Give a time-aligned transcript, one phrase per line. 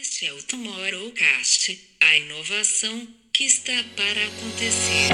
[0.00, 5.08] Este é o Tomorrowcast, a inovação que está para acontecer.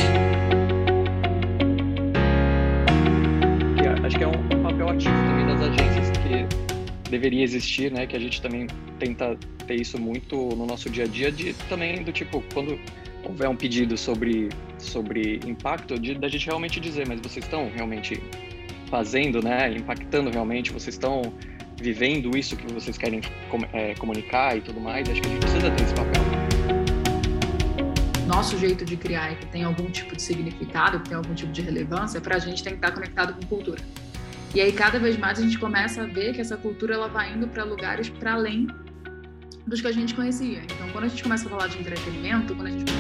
[4.05, 8.07] Acho que é um papel ativo também das agências que deveria existir, né?
[8.07, 8.69] Que a gente também
[9.01, 9.37] tenta
[9.67, 12.79] ter isso muito no nosso dia a dia, de também do tipo quando
[13.25, 14.49] houver um pedido sobre
[14.79, 18.23] sobre impacto, de, da gente realmente dizer, mas vocês estão realmente
[18.89, 19.73] fazendo, né?
[19.73, 21.23] Impactando realmente, vocês estão
[21.81, 25.09] vivendo isso que vocês querem com, é, comunicar e tudo mais.
[25.09, 26.23] Acho que a gente precisa ter esse papel.
[28.27, 31.51] Nosso jeito de criar é que tem algum tipo de significado, que tem algum tipo
[31.51, 33.81] de relevância, para a gente tem que estar conectado com cultura.
[34.55, 37.33] E aí cada vez mais a gente começa a ver que essa cultura ela vai
[37.33, 38.67] indo para lugares para além
[39.67, 40.63] dos que a gente conhecia.
[40.63, 42.93] Então, quando a gente começa a falar de entretenimento, quando a gente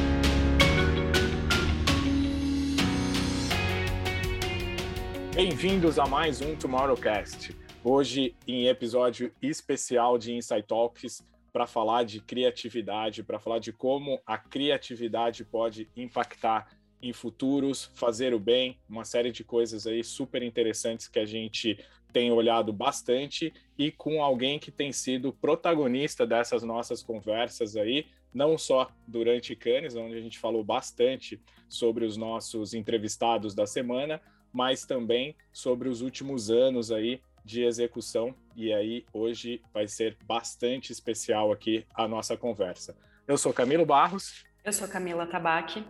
[5.34, 7.54] Bem-vindos a mais um Tomorrowcast.
[7.90, 14.20] Hoje, em episódio especial de Insight Talks, para falar de criatividade, para falar de como
[14.26, 16.68] a criatividade pode impactar
[17.00, 21.82] em futuros, fazer o bem, uma série de coisas aí super interessantes que a gente
[22.12, 28.04] tem olhado bastante e com alguém que tem sido protagonista dessas nossas conversas aí,
[28.34, 34.20] não só durante Cannes, onde a gente falou bastante sobre os nossos entrevistados da semana,
[34.52, 38.34] mas também sobre os últimos anos aí de execução.
[38.54, 42.94] E aí, hoje vai ser bastante especial aqui a nossa conversa.
[43.26, 44.44] Eu sou Camilo Barros.
[44.62, 45.82] Eu sou Camila Tabaque.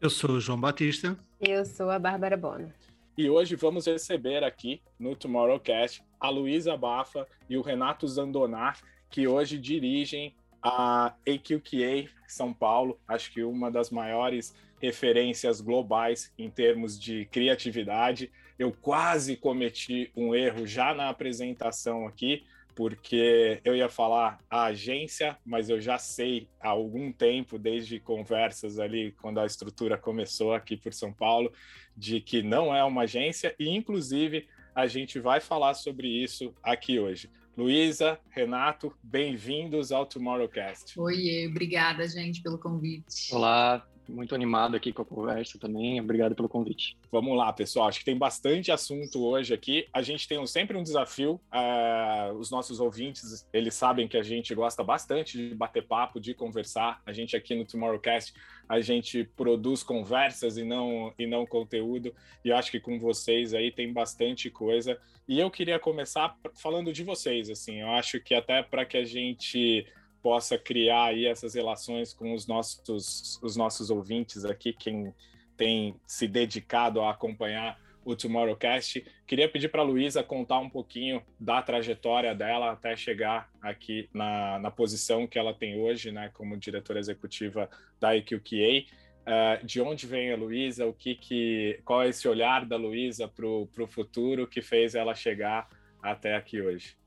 [0.00, 1.18] Eu sou o João Batista.
[1.40, 2.72] Eu sou a Bárbara Bono.
[3.18, 8.78] E hoje vamos receber aqui no Tomorrowcast a Luísa Bafa e o Renato Zandonar,
[9.10, 16.48] que hoje dirigem a AQQA São Paulo, acho que uma das maiores referências globais em
[16.48, 22.44] termos de criatividade eu quase cometi um erro já na apresentação aqui,
[22.76, 28.78] porque eu ia falar a agência, mas eu já sei há algum tempo, desde conversas
[28.78, 31.50] ali, quando a estrutura começou aqui por São Paulo,
[31.96, 36.98] de que não é uma agência, e inclusive a gente vai falar sobre isso aqui
[36.98, 37.30] hoje.
[37.56, 41.00] Luísa, Renato, bem-vindos ao Tomorrowcast.
[41.00, 43.34] Oi, obrigada, gente, pelo convite.
[43.34, 46.00] Olá, muito animado aqui com a conversa também.
[46.00, 46.96] Obrigado pelo convite.
[47.10, 47.88] Vamos lá, pessoal.
[47.88, 49.86] Acho que tem bastante assunto hoje aqui.
[49.92, 51.40] A gente tem sempre um desafio.
[51.52, 56.34] Uh, os nossos ouvintes, eles sabem que a gente gosta bastante de bater papo, de
[56.34, 57.00] conversar.
[57.06, 58.34] A gente aqui no Tomorrowcast,
[58.68, 62.14] a gente produz conversas e não, e não conteúdo.
[62.44, 64.98] E acho que com vocês aí tem bastante coisa.
[65.28, 67.48] E eu queria começar falando de vocês.
[67.48, 69.86] Assim, eu acho que até para que a gente
[70.22, 75.14] possa criar aí essas relações com os nossos, os nossos ouvintes aqui, quem
[75.56, 79.04] tem se dedicado a acompanhar o Tomorrowcast.
[79.26, 84.58] Queria pedir para a Luísa contar um pouquinho da trajetória dela até chegar aqui na,
[84.58, 87.68] na posição que ela tem hoje, né, como diretora executiva
[88.00, 88.38] da EQQA.
[88.40, 90.86] Uh, eh, de onde vem a Luísa?
[90.86, 95.14] O que, que qual é esse olhar da Luísa para o futuro que fez ela
[95.14, 95.68] chegar
[96.02, 96.99] até aqui hoje?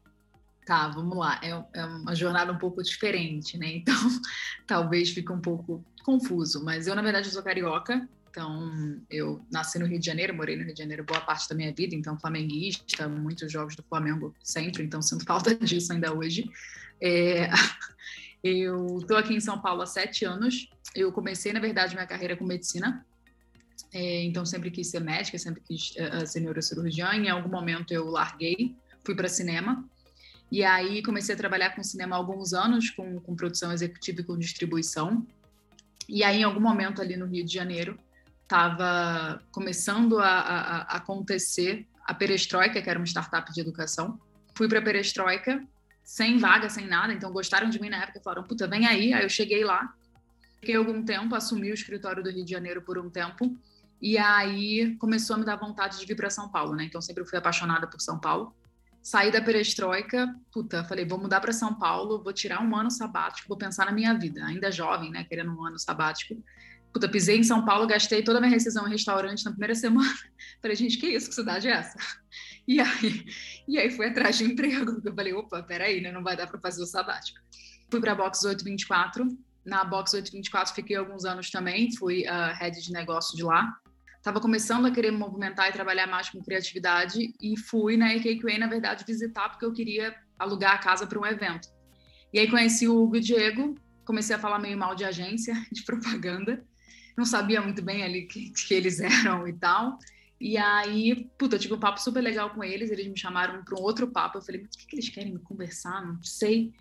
[0.65, 1.39] Tá, vamos lá.
[1.43, 3.67] É, é, uma jornada um pouco diferente, né?
[3.75, 3.95] Então,
[4.65, 6.63] talvez fique um pouco confuso.
[6.63, 8.07] Mas eu, na verdade, sou carioca.
[8.29, 11.55] Então, eu nasci no Rio de Janeiro, morei no Rio de Janeiro boa parte da
[11.55, 11.93] minha vida.
[11.95, 14.83] Então, flamenguista, muitos jogos do Flamengo sempre.
[14.83, 16.49] Então, sinto falta disso ainda hoje.
[17.01, 17.49] É,
[18.43, 20.69] eu estou aqui em São Paulo há sete anos.
[20.95, 23.05] Eu comecei, na verdade, minha carreira com medicina.
[23.91, 27.13] É, então, sempre quis ser médica, sempre quis uh, ser neurocirurgiã.
[27.13, 29.87] Em algum momento, eu larguei, fui para cinema
[30.53, 34.23] e aí comecei a trabalhar com cinema há alguns anos, com, com produção executiva e
[34.23, 35.25] com distribuição.
[36.07, 37.97] E aí, em algum momento ali no Rio de Janeiro,
[38.43, 44.21] estava começando a, a, a, acontecer a Perestroika, que era uma startup de educação.
[44.53, 45.59] Fui para a Perestroika,
[46.03, 49.11] sem vaga, sem nada, então gostaram de mim na época, falaram, puta, vem aí.
[49.11, 49.91] Aí eu cheguei lá,
[50.59, 53.57] fiquei algum tempo, assumi o escritório do Rio de Janeiro por um tempo,
[53.99, 56.83] e aí começou a me dar vontade de vir para São Paulo, né?
[56.83, 58.53] Então sempre fui apaixonada por São Paulo
[59.03, 63.49] saí da perestroika, puta, falei, vou mudar para São Paulo, vou tirar um ano sabático,
[63.49, 66.41] vou pensar na minha vida, ainda jovem, né, querendo um ano sabático.
[66.93, 70.15] Puta, pisei em São Paulo, gastei toda a minha rescisão em restaurante na primeira semana.
[70.61, 71.27] Falei, gente, que isso?
[71.27, 71.97] Que cidade é essa?
[72.65, 73.25] E aí,
[73.67, 75.01] e aí fui atrás de emprego.
[75.03, 76.13] Eu falei, opa, peraí, né?
[76.13, 77.37] Não vai dar para fazer o sabático.
[77.91, 79.27] Fui para a Box 824.
[79.65, 83.77] Na Box 824 fiquei alguns anos também, fui uh, head de negócio de lá
[84.23, 88.57] estava começando a querer me movimentar e trabalhar mais com criatividade e fui na EKQA,
[88.57, 91.67] na verdade, visitar porque eu queria alugar a casa para um evento.
[92.31, 93.75] E aí conheci o Hugo e o Diego,
[94.05, 96.65] comecei a falar meio mal de agência, de propaganda,
[97.17, 99.99] não sabia muito bem ali que, que eles eram e tal.
[100.39, 103.77] E aí, puta, eu tive um papo super legal com eles, eles me chamaram para
[103.77, 106.01] um outro papo, eu falei, mas o que, que eles querem me conversar?
[106.01, 106.71] Não sei.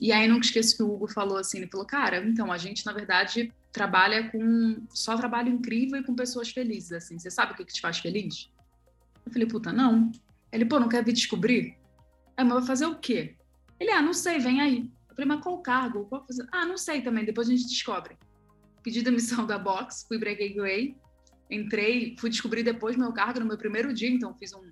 [0.00, 2.84] E aí nunca esqueço que o Hugo falou assim, ele falou, cara, então, a gente,
[2.84, 7.18] na verdade, trabalha com só trabalho incrível e com pessoas felizes, assim.
[7.18, 8.50] Você sabe o que, que te faz feliz?
[9.24, 10.10] Eu falei, puta, não.
[10.50, 11.76] Ele, pô, não quer vir descobrir?
[12.36, 13.36] Aí, mas vai fazer o quê?
[13.78, 14.90] Ele, ah, não sei, vem aí.
[15.08, 16.06] Eu falei, mas qual cargo?
[16.06, 16.26] Qual?
[16.52, 18.16] Ah, não sei também, depois a gente descobre.
[18.82, 20.96] Pedi demissão da Box, fui pra Gateway,
[21.50, 24.62] entrei, fui descobrir depois meu cargo no meu primeiro dia, então fiz um,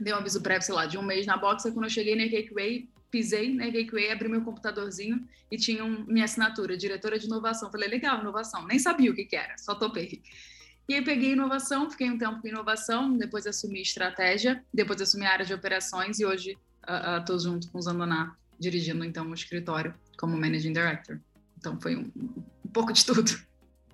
[0.00, 2.16] dei um aviso prévio, sei lá, de um mês na Box, aí quando eu cheguei
[2.16, 7.26] na Gateway, pisei na Gateway, abri meu computadorzinho e tinha um, minha assinatura, diretora de
[7.26, 7.70] inovação.
[7.70, 8.66] Falei, legal, inovação.
[8.66, 10.20] Nem sabia o que, que era, só topei.
[10.88, 15.30] E aí peguei inovação, fiquei um tempo com inovação, depois assumi estratégia, depois assumi a
[15.30, 16.58] área de operações e hoje
[17.20, 21.20] estou uh, uh, junto com o Zandoná, dirigindo então o escritório como Managing Director.
[21.56, 23.30] Então foi um, um pouco de tudo.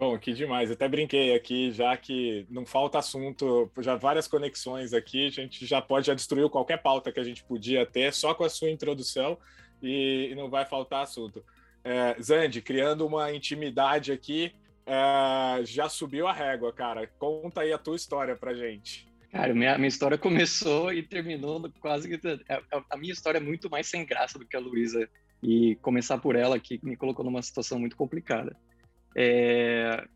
[0.00, 0.70] Bom, que demais.
[0.70, 5.82] Até brinquei aqui, já que não falta assunto, já várias conexões aqui, a gente já
[5.82, 9.37] pode, já destruiu qualquer pauta que a gente podia ter só com a sua introdução
[9.82, 11.44] e, e não vai faltar assunto.
[11.85, 14.55] É, Zandi, criando uma intimidade aqui,
[14.87, 17.06] é, já subiu a régua, cara.
[17.19, 19.06] Conta aí a tua história pra gente.
[19.31, 22.26] Cara, minha, minha história começou e terminou quase que.
[22.26, 25.06] A, é, é, a minha história é muito mais sem graça do que a Luísa.
[25.43, 28.56] E começar por ela que me colocou numa situação muito complicada.
[29.16, 30.06] É,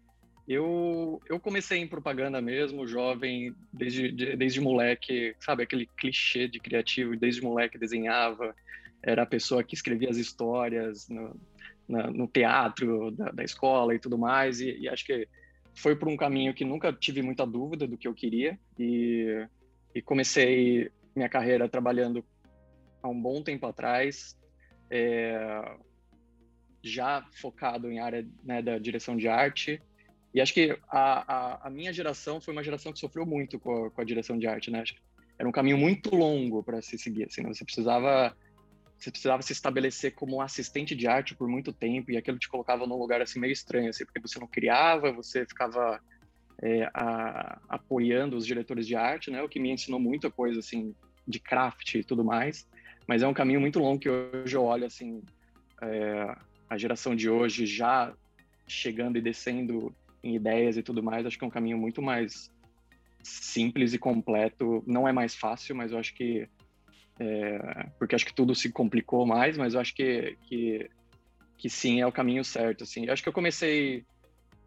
[0.47, 7.17] eu, eu comecei em propaganda mesmo, jovem, desde, desde moleque, sabe, aquele clichê de criativo,
[7.17, 8.55] desde moleque desenhava,
[9.03, 11.35] era a pessoa que escrevia as histórias no,
[11.89, 15.27] na, no teatro da, da, escola e tudo mais, e, e, acho que
[15.75, 19.47] foi por um caminho que nunca tive muita dúvida do que eu queria, e,
[19.95, 22.23] e comecei minha carreira trabalhando
[23.03, 24.37] há um bom tempo atrás,
[24.91, 25.75] é,
[26.85, 29.81] já focado em área né, da direção de arte.
[30.35, 33.87] E acho que a, a, a, minha geração foi uma geração que sofreu muito com
[33.87, 34.85] a, com a direção de arte, né?
[35.39, 37.53] Era um caminho muito longo para se seguir, assim, né?
[37.53, 38.37] Você precisava
[38.97, 42.87] você precisava se estabelecer como assistente de arte por muito tempo e aquilo te colocava
[42.87, 46.01] num lugar assim meio estranho, assim, porque você não criava, você ficava
[46.63, 49.43] é, a, apoiando os diretores de arte, né?
[49.43, 50.95] O que me ensinou muita coisa assim
[51.27, 52.67] de craft e tudo mais.
[53.07, 55.23] Mas é um caminho muito longo que hoje eu olho assim
[55.83, 56.37] é,
[56.75, 58.13] a geração de hoje já
[58.67, 62.51] chegando e descendo em ideias e tudo mais, acho que é um caminho muito mais
[63.23, 64.83] simples e completo.
[64.87, 66.49] Não é mais fácil, mas eu acho que
[67.19, 70.91] é, porque acho que tudo se complicou mais, mas eu acho que, que,
[71.57, 72.83] que sim é o caminho certo.
[72.85, 74.05] Assim, eu acho que eu comecei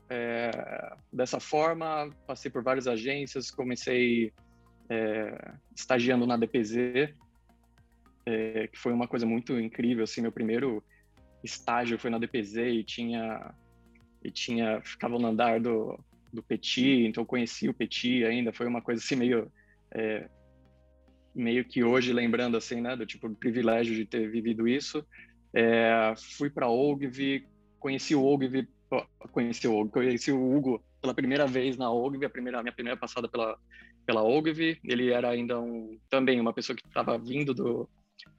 [0.09, 4.31] é, dessa forma, passei por várias agências, comecei
[4.89, 7.13] é, estagiando na DPZ,
[8.25, 10.81] é, que foi uma coisa muito incrível, assim, meu primeiro
[11.43, 13.53] estágio foi na DPZ e tinha
[14.23, 15.99] e tinha ficava no andar do,
[16.33, 19.51] do Petit, então eu conheci o Petit ainda, foi uma coisa assim meio
[19.91, 20.29] é,
[21.33, 25.05] meio que hoje lembrando assim, né, do tipo do privilégio de ter vivido isso.
[25.53, 27.47] É, fui para Ogilvy,
[27.79, 28.67] conheci o Ogilvy,
[29.31, 33.27] conheci o conheci o Hugo pela primeira vez na Ogilvy, a primeira minha primeira passada
[33.29, 33.57] pela
[34.05, 37.89] pela Ogilvy, ele era ainda um também uma pessoa que estava vindo do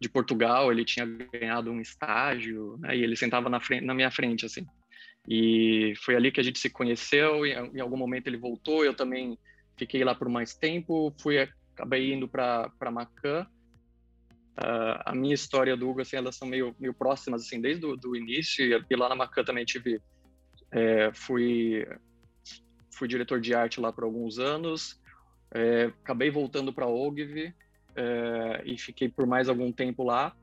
[0.01, 4.11] de Portugal, ele tinha ganhado um estágio, né, e ele sentava na, frente, na minha
[4.11, 4.67] frente, assim.
[5.29, 8.95] E foi ali que a gente se conheceu, e em algum momento ele voltou, eu
[8.95, 9.39] também
[9.77, 11.39] fiquei lá por mais tempo, fui,
[11.75, 13.47] acabei indo para Macan.
[14.59, 17.97] Uh, a minha história do Hugo, assim, elas são meio, meio próximas, assim, desde o
[17.97, 20.01] do início, e lá na Macan também tive,
[20.73, 21.87] é, fui,
[22.93, 25.01] fui diretor de arte lá por alguns anos,
[25.55, 26.89] é, acabei voltando para a
[27.95, 30.35] é, e fiquei por mais algum tempo lá.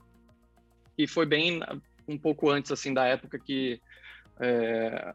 [0.97, 1.61] E foi bem
[2.07, 3.81] um pouco antes assim da época que
[4.39, 5.13] é,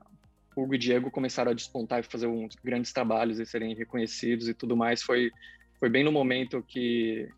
[0.57, 4.55] Hugo e Diego começaram a despontar e fazer uns grandes trabalhos e serem reconhecidos e
[4.55, 5.03] tudo mais.
[5.03, 5.31] Foi
[5.79, 7.29] foi bem no momento que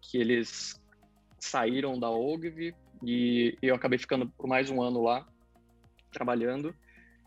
[0.00, 0.80] que eles
[1.38, 5.26] saíram da Ogilvy e eu acabei ficando por mais um ano lá
[6.12, 6.74] trabalhando.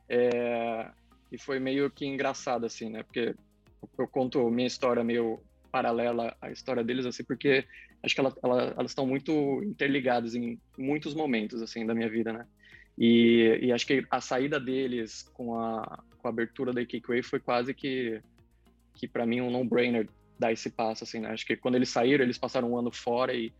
[0.07, 0.89] É,
[1.31, 3.03] e foi meio que engraçado assim, né?
[3.03, 3.35] Porque
[3.97, 5.39] eu conto minha história meio
[5.75, 7.65] paralela à história deles, assim, porque
[8.01, 12.31] acho que ela, ela, elas estão muito interligadas em muitos momentos, assim, da minha vida,
[12.31, 12.47] né?
[12.97, 17.41] E, e acho que a saída deles com a, com a abertura da Kikway foi
[17.41, 18.21] quase que,
[18.93, 20.07] que para mim, um no-brainer
[20.39, 21.31] dar esse passo, assim, né?
[21.31, 23.51] Acho que quando eles saíram, eles passaram um ano fora e,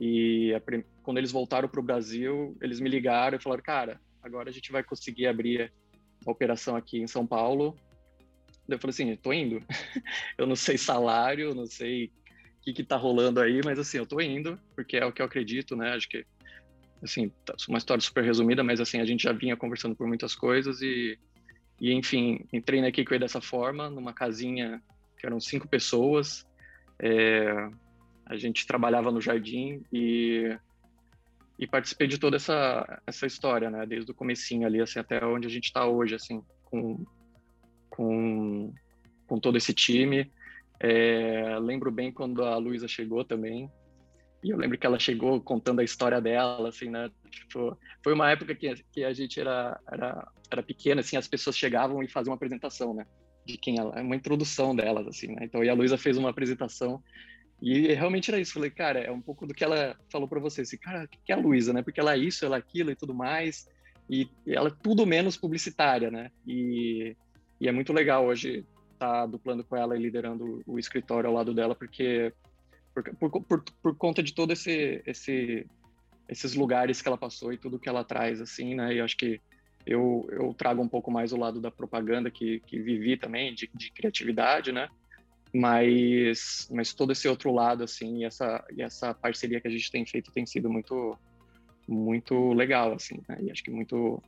[0.00, 0.60] e a,
[1.04, 4.72] quando eles voltaram para o Brasil, eles me ligaram e falaram, cara, agora a gente
[4.72, 5.72] vai conseguir abrir
[6.26, 7.76] a operação aqui em São Paulo
[8.74, 9.62] eu falei assim, tô indo.
[10.38, 12.10] eu não sei salário, não sei o
[12.62, 15.26] que que tá rolando aí, mas assim, eu tô indo, porque é o que eu
[15.26, 15.92] acredito, né?
[15.94, 16.24] Acho que,
[17.02, 20.34] assim, tá uma história super resumida, mas assim, a gente já vinha conversando por muitas
[20.34, 21.18] coisas e,
[21.80, 24.82] e enfim, entrei na Kikoi dessa forma, numa casinha
[25.18, 26.46] que eram cinco pessoas,
[26.98, 27.68] é,
[28.26, 30.56] a gente trabalhava no jardim e
[31.60, 33.84] e participei de toda essa, essa história, né?
[33.84, 37.04] Desde o comecinho ali, assim, até onde a gente está hoje, assim, com,
[37.90, 38.72] com,
[39.26, 40.30] com todo esse time.
[40.78, 43.70] É, lembro bem quando a Luísa chegou também,
[44.42, 47.10] e eu lembro que ela chegou contando a história dela, assim, né?
[47.30, 51.56] Tipo, foi uma época que, que a gente era, era, era pequena, assim, as pessoas
[51.56, 53.04] chegavam e faziam uma apresentação, né?
[53.44, 55.40] De quem ela, uma introdução delas, assim, né?
[55.42, 57.02] Então, e a Luísa fez uma apresentação
[57.60, 58.54] e realmente era isso.
[58.54, 60.62] Falei, cara, é um pouco do que ela falou para você.
[60.62, 61.82] Assim, cara, o que é a Luísa, né?
[61.82, 63.68] Porque ela é isso, ela é aquilo e tudo mais.
[64.08, 66.30] E ela é tudo menos publicitária, né?
[66.46, 67.14] E,
[67.60, 71.34] e é muito legal hoje estar tá duplando com ela e liderando o escritório ao
[71.34, 72.32] lado dela, porque
[72.94, 75.66] por, por, por, por conta de todo esse, esse
[76.28, 78.94] esses lugares que ela passou e tudo que ela traz, assim, né?
[78.94, 79.40] E acho que
[79.84, 83.68] eu, eu trago um pouco mais o lado da propaganda que, que vivi também, de,
[83.74, 84.88] de criatividade, né?
[85.52, 89.90] mas mas todo esse outro lado assim e essa e essa parceria que a gente
[89.90, 91.18] tem feito tem sido muito
[91.88, 93.38] muito legal assim né?
[93.42, 94.22] e acho que muito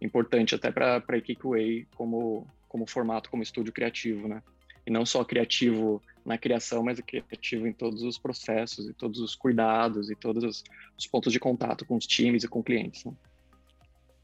[0.00, 4.42] importante até para para Way como como formato como estúdio criativo né?
[4.84, 9.36] E não só criativo na criação mas criativo em todos os processos e todos os
[9.36, 10.64] cuidados e todos os,
[10.98, 13.12] os pontos de contato com os times e com clientes né?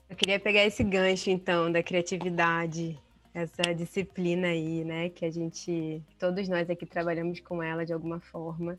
[0.09, 2.99] eu queria pegar esse gancho então da criatividade
[3.33, 8.19] essa disciplina aí, né, que a gente, todos nós aqui trabalhamos com ela de alguma
[8.19, 8.77] forma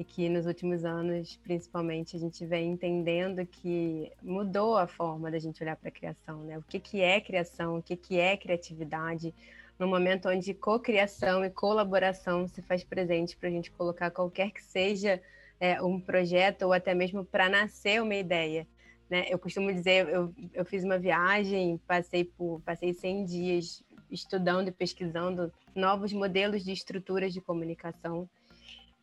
[0.00, 5.38] e que nos últimos anos, principalmente, a gente vem entendendo que mudou a forma da
[5.38, 6.56] gente olhar para a criação, né?
[6.56, 9.34] O que, que é criação, o que, que é criatividade,
[9.78, 14.62] no momento onde cocriação e colaboração se faz presente para a gente colocar qualquer que
[14.62, 15.20] seja
[15.60, 18.66] é, um projeto ou até mesmo para nascer uma ideia.
[19.10, 19.26] Né?
[19.28, 24.72] Eu costumo dizer, eu, eu fiz uma viagem, passei por passei 100 dias estudando e
[24.72, 28.26] pesquisando novos modelos de estruturas de comunicação.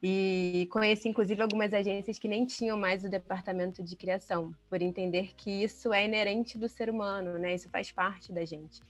[0.01, 5.33] E conheci, inclusive, algumas agências que nem tinham mais o departamento de criação, por entender
[5.35, 7.55] que isso é inerente do ser humano, né?
[7.55, 8.81] Isso faz parte da gente.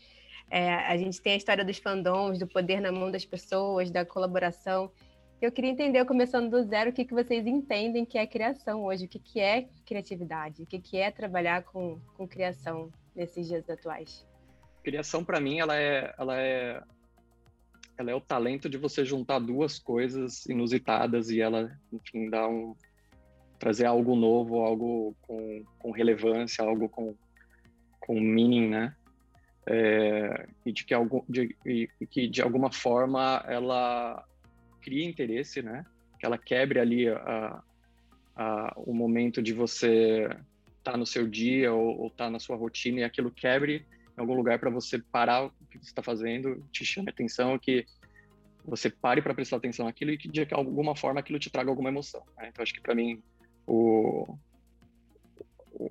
[0.50, 4.06] É, a gente tem a história dos fandoms, do poder na mão das pessoas, da
[4.06, 4.92] colaboração.
[5.42, 9.06] Eu queria entender, começando do zero, o que, que vocês entendem que é criação hoje,
[9.06, 13.70] o que, que é criatividade, o que, que é trabalhar com, com criação nesses dias
[13.70, 14.26] atuais
[14.88, 16.82] criação para mim ela é ela é
[17.98, 22.76] ela é o talento de você juntar duas coisas inusitadas e ela enfim dar um
[23.60, 27.16] trazer algo novo algo com, com relevância algo com
[28.00, 28.96] com meaning né?
[29.70, 34.24] É, e de que algum de, e, que de alguma forma ela
[34.82, 35.86] cria interesse né?
[36.20, 37.62] Que ela quebre ali a,
[38.36, 40.30] a, o momento de você
[40.78, 43.86] estar tá no seu dia ou estar tá na sua rotina e aquilo quebre
[44.18, 47.86] em algum lugar para você parar que você está fazendo, te chame atenção, que
[48.66, 51.90] você pare para prestar atenção naquilo e que de alguma forma aquilo te traga alguma
[51.90, 52.24] emoção.
[52.38, 52.50] Né?
[52.50, 53.22] Então acho que para mim
[53.66, 54.38] o,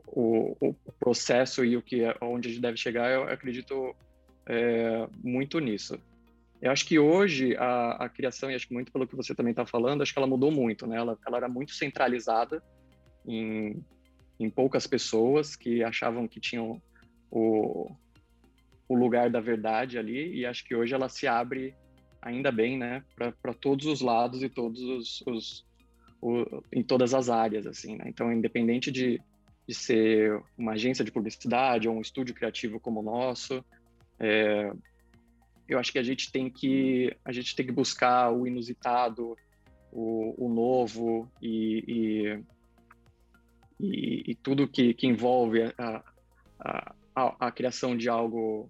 [0.07, 3.95] o, o, processo e o que é, onde a gente deve chegar, eu acredito
[4.47, 5.99] é, muito nisso.
[6.61, 9.53] Eu acho que hoje a, a, criação, e acho que muito pelo que você também
[9.53, 10.97] está falando, acho que ela mudou muito, né?
[10.97, 12.63] Ela, ela era muito centralizada
[13.27, 13.83] em,
[14.41, 16.81] em poucas pessoas que achavam que tinham
[17.31, 17.91] o,
[18.89, 21.75] o lugar da verdade ali e acho que hoje ela se abre
[22.23, 25.67] ainda bem, né, para todos os lados e todos os, os
[26.21, 28.05] o, em todas as áreas, assim, né?
[28.09, 29.21] Então, independente de,
[29.67, 33.65] de ser uma agência de publicidade ou um estúdio criativo como o nosso,
[34.19, 34.73] é,
[35.69, 39.37] eu acho que a gente tem que a gente tem que buscar o inusitado,
[39.93, 42.43] o, o novo e, e,
[43.81, 46.03] e, e, tudo que, que envolve a,
[46.59, 48.69] a, a, a criação de algo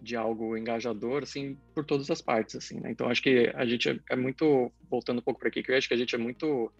[0.00, 2.90] de algo engajador, assim, por todas as partes, assim, né?
[2.90, 5.76] Então, acho que a gente é, é muito, voltando um pouco para aqui, que eu
[5.76, 6.72] acho que a gente é muito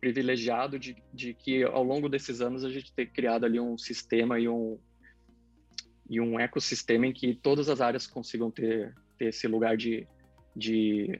[0.00, 4.38] privilegiado de, de que ao longo desses anos a gente ter criado ali um sistema
[4.38, 4.78] e um
[6.08, 10.06] e um ecossistema em que todas as áreas consigam ter, ter esse lugar de,
[10.54, 11.18] de,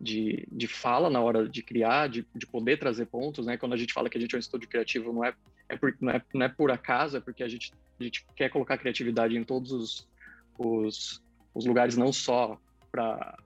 [0.00, 3.58] de, de fala na hora de criar, de, de poder trazer pontos, né?
[3.58, 5.34] Quando a gente fala que a gente é um estúdio criativo, não é,
[5.68, 8.48] é, por, não é, não é por acaso, é porque a gente, a gente quer
[8.48, 10.08] colocar criatividade em todos os,
[10.58, 11.22] os,
[11.54, 12.58] os lugares não só
[12.90, 13.36] para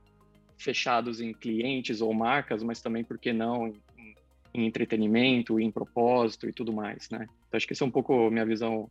[0.61, 4.15] fechados em clientes ou marcas, mas também, por que não, em,
[4.55, 7.27] em entretenimento, em propósito e tudo mais, né?
[7.49, 8.91] Então, acho que essa é um pouco minha visão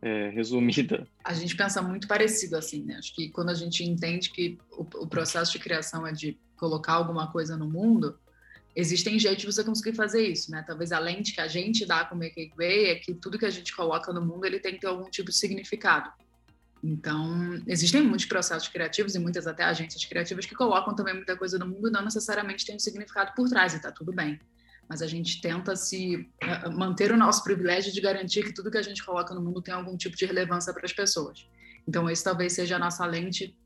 [0.00, 1.06] é, resumida.
[1.22, 2.96] A gente pensa muito parecido assim, né?
[2.96, 6.94] Acho que quando a gente entende que o, o, processo de criação é de colocar
[6.94, 8.18] alguma coisa no mundo,
[8.74, 10.64] existem jeitos de você conseguir fazer isso, né?
[10.66, 13.46] Talvez a lente que a gente dá com o Make Way é que tudo que
[13.46, 16.10] a gente coloca no mundo ele tem que ter algum tipo de significado.
[16.82, 21.56] Então, existem muitos processos criativos e muitas até agências criativas que colocam também muita coisa
[21.56, 24.40] no mundo e não necessariamente tem um significado por trás, e está tudo bem.
[24.88, 28.76] mas a gente tenta se uh, manter o nosso privilégio de garantir que tudo que
[28.76, 31.46] a gente coloca no mundo tem algum tipo de relevância para as pessoas.
[31.86, 33.56] Então, esse talvez seja a nossa lente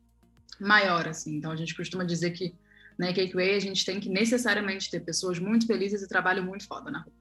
[0.61, 1.37] maior, assim.
[1.37, 2.54] Então, a gente costuma dizer que
[2.99, 6.90] na Cakeway a gente tem que necessariamente ter pessoas muito felizes e trabalho muito foda
[6.90, 7.12] na rua.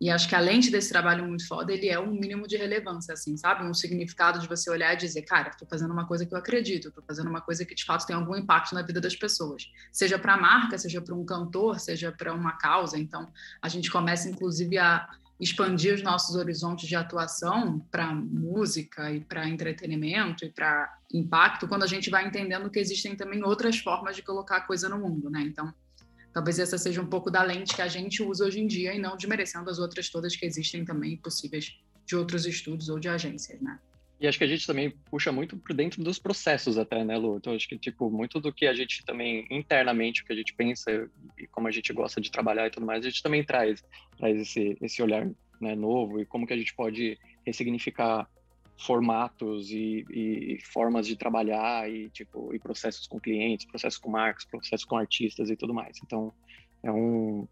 [0.00, 3.14] E acho que a lente desse trabalho muito foda, ele é um mínimo de relevância,
[3.14, 3.64] assim, sabe?
[3.64, 6.88] Um significado de você olhar e dizer, cara, estou fazendo uma coisa que eu acredito,
[6.88, 9.70] estou fazendo uma coisa que de fato tem algum impacto na vida das pessoas.
[9.90, 12.96] Seja para a marca, seja para um cantor, seja para uma causa.
[12.96, 13.28] Então,
[13.60, 15.08] a gente começa, inclusive, a
[15.40, 21.84] expandir os nossos horizontes de atuação para música e para entretenimento e para impacto, quando
[21.84, 25.30] a gente vai entendendo que existem também outras formas de colocar a coisa no mundo,
[25.30, 25.40] né?
[25.42, 25.72] Então,
[26.32, 28.98] Talvez essa seja um pouco da lente que a gente usa hoje em dia e
[28.98, 33.60] não desmerecendo as outras todas que existem também possíveis de outros estudos ou de agências,
[33.60, 33.78] né?
[34.20, 37.36] E acho que a gente também puxa muito por dentro dos processos até, né, Lu?
[37.36, 40.52] Então, acho que, tipo, muito do que a gente também, internamente, o que a gente
[40.54, 41.08] pensa
[41.38, 43.82] e como a gente gosta de trabalhar e tudo mais, a gente também traz,
[44.16, 45.30] traz esse, esse olhar
[45.60, 47.16] né, novo e como que a gente pode
[47.46, 48.28] ressignificar
[48.78, 54.44] formatos e, e, formas de trabalhar e tipo e processos com clientes, processos com marcas,
[54.44, 55.98] processos com artistas e tudo mais.
[56.04, 56.32] Então
[56.82, 57.46] é um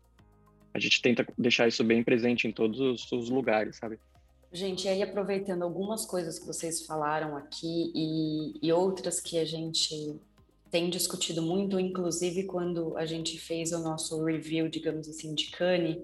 [0.72, 3.98] a gente tenta deixar isso bem presente em todos os, os lugares, sabe?
[4.52, 10.20] Gente, aí aproveitando algumas coisas que vocês falaram aqui e, e outras que a gente
[10.70, 15.96] tem discutido muito, inclusive quando a gente fez o nosso review, digamos assim, de Cannes,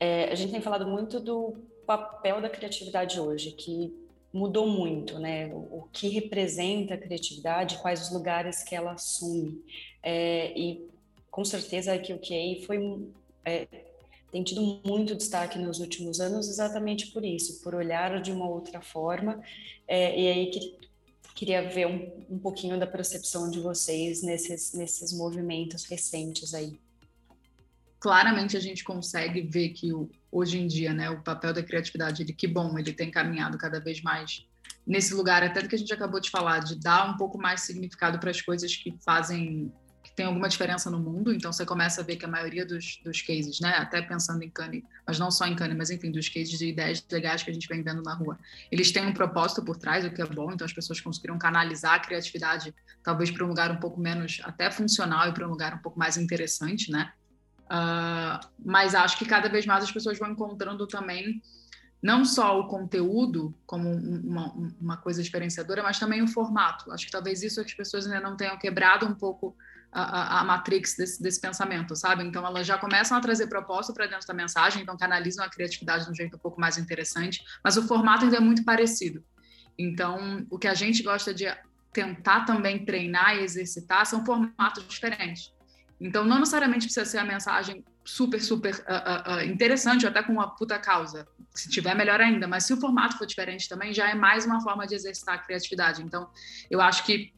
[0.00, 3.92] é, a gente tem falado muito do papel da criatividade hoje, que
[4.32, 5.46] mudou muito, né?
[5.46, 9.62] O, o que representa a criatividade, quais os lugares que ela assume.
[10.02, 10.88] É, e
[11.30, 13.08] com certeza a QQA foi
[13.44, 13.66] é,
[14.32, 18.80] tem tido muito destaque nos últimos anos exatamente por isso, por olhar de uma outra
[18.80, 19.40] forma.
[19.86, 20.76] É, e aí que,
[21.34, 26.80] queria ver um, um pouquinho da percepção de vocês nesses, nesses movimentos recentes aí
[28.04, 32.22] claramente a gente consegue ver que o, hoje em dia, né, o papel da criatividade,
[32.22, 34.46] ele que bom, ele tem caminhado cada vez mais
[34.86, 37.62] nesse lugar, até do que a gente acabou de falar, de dar um pouco mais
[37.62, 42.02] significado para as coisas que fazem que tem alguma diferença no mundo, então você começa
[42.02, 45.30] a ver que a maioria dos, dos cases, né, até pensando em Cane, mas não
[45.30, 48.02] só em Cane, mas enfim, dos cases de ideias legais que a gente vem vendo
[48.02, 48.38] na rua,
[48.70, 51.94] eles têm um propósito por trás, o que é bom, então as pessoas conseguiram canalizar
[51.94, 55.72] a criatividade talvez para um lugar um pouco menos até funcional e para um lugar
[55.72, 57.10] um pouco mais interessante, né,
[57.74, 61.42] Uh, mas acho que cada vez mais as pessoas vão encontrando também
[62.00, 66.92] não só o conteúdo como uma, uma, coisa diferenciadora, mas também o formato.
[66.92, 69.56] Acho que talvez isso é que as pessoas ainda não tenham quebrado um pouco
[69.90, 72.22] a, a, a matrix desse, desse, pensamento, sabe?
[72.22, 76.04] Então elas já começam a trazer proposta para dentro da mensagem, então canalizam a criatividade
[76.04, 79.24] de um jeito um pouco mais interessante, mas o formato ainda é muito parecido.
[79.78, 81.46] Então o que a gente gosta de
[81.90, 85.54] tentar também treinar e exercitar são formatos diferentes.
[86.00, 90.32] Então, não necessariamente precisa ser a mensagem super, super uh, uh, interessante, ou até com
[90.32, 91.26] uma puta causa.
[91.54, 92.46] Se tiver, melhor ainda.
[92.46, 95.38] Mas se o formato for diferente também, já é mais uma forma de exercitar a
[95.38, 96.02] criatividade.
[96.02, 96.28] Então,
[96.70, 97.32] eu acho que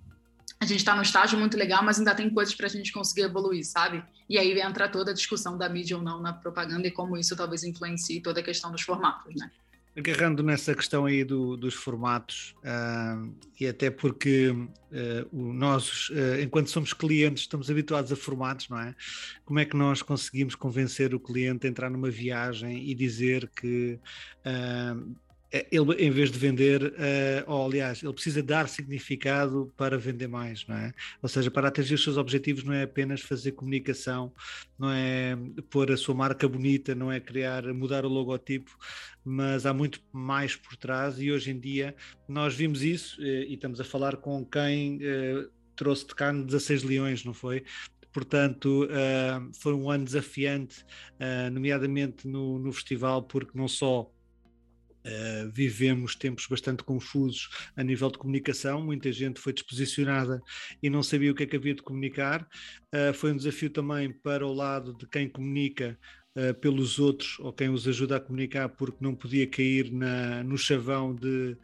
[0.59, 3.23] a gente está num estágio muito legal, mas ainda tem coisas para a gente conseguir
[3.23, 4.03] evoluir, sabe?
[4.29, 7.37] E aí entra toda a discussão da mídia ou não na propaganda e como isso
[7.37, 9.51] talvez influencie toda a questão dos formatos, né?
[9.97, 14.69] Agarrando nessa questão aí do, dos formatos, uh, e até porque uh,
[15.33, 18.95] o nós, uh, enquanto somos clientes, estamos habituados a formatos, não é?
[19.45, 23.99] Como é que nós conseguimos convencer o cliente a entrar numa viagem e dizer que
[25.53, 26.95] ele, em vez de vender, uh,
[27.47, 30.93] ou aliás, ele precisa dar significado para vender mais, não é?
[31.23, 34.33] Ou seja, para atingir os seus objetivos não é apenas fazer comunicação,
[34.79, 35.37] não é
[35.71, 38.77] pôr a sua marca bonita, não é criar, mudar o logotipo,
[39.25, 41.95] mas há muito mais por trás e hoje em dia
[42.29, 46.83] nós vimos isso eh, e estamos a falar com quem uh, trouxe de carne 16
[46.83, 47.65] leões, não foi?
[48.13, 48.89] portanto
[49.61, 50.87] foi um ano desafiante,
[51.53, 54.11] nomeadamente no, no, festival, porque não só
[55.07, 60.43] Uh, vivemos tempos bastante confusos a nível de comunicação, muita gente foi disposicionada
[60.83, 62.43] e não sabia o que é que havia de comunicar.
[62.93, 65.97] Uh, foi um desafio também para o lado de quem comunica
[66.37, 70.59] uh, pelos outros ou quem os ajuda a comunicar, porque não podia cair na, no
[70.59, 71.57] chavão de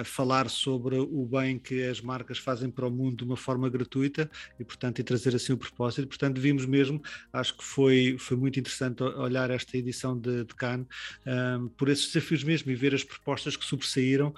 [0.00, 3.68] a falar sobre o bem que as marcas fazem para o mundo de uma forma
[3.68, 6.08] gratuita e, portanto, e trazer assim o propósito.
[6.08, 10.86] Portanto, vimos mesmo, acho que foi, foi muito interessante olhar esta edição de, de Cannes
[11.26, 14.34] um, por esses desafios mesmo e ver as propostas que sobressaíram.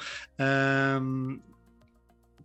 [1.01, 1.41] Um,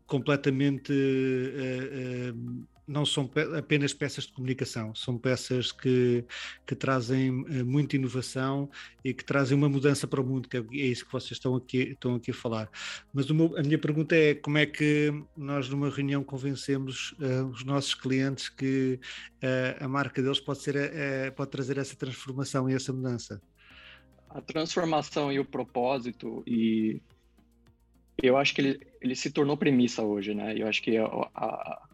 [0.06, 6.24] completamente uh, uh, não são apenas peças de comunicação, são peças que,
[6.66, 8.70] que trazem uh, muita inovação
[9.04, 11.56] e que trazem uma mudança para o mundo, que é, é isso que vocês estão
[11.56, 12.70] aqui, estão aqui a falar.
[13.14, 17.94] Mas a minha pergunta é como é que nós numa reunião convencemos uh, os nossos
[17.94, 19.00] clientes que
[19.44, 23.42] uh, a marca deles pode, ser, pode trazer essa transformação e essa mudança?
[24.30, 27.02] A transformação e o propósito e
[28.22, 30.56] eu acho que ele, ele se tornou premissa hoje, né?
[30.58, 31.88] Eu acho que a, a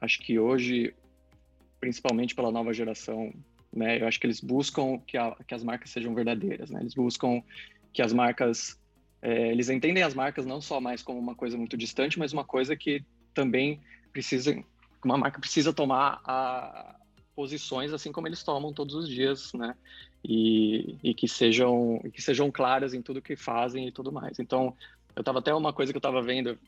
[0.00, 0.94] acho que hoje,
[1.80, 3.32] principalmente pela nova geração,
[3.72, 6.80] né, eu acho que eles buscam que, a, que as marcas sejam verdadeiras, né?
[6.80, 7.42] Eles buscam
[7.92, 8.78] que as marcas,
[9.22, 12.44] é, eles entendem as marcas não só mais como uma coisa muito distante, mas uma
[12.44, 13.80] coisa que também
[14.12, 14.62] precisa,
[15.04, 16.96] uma marca precisa tomar a,
[17.34, 19.74] posições assim como eles tomam todos os dias, né?
[20.22, 24.38] E, e que sejam que sejam claras em tudo que fazem e tudo mais.
[24.38, 24.76] Então,
[25.16, 26.58] eu estava até uma coisa que eu estava vendo,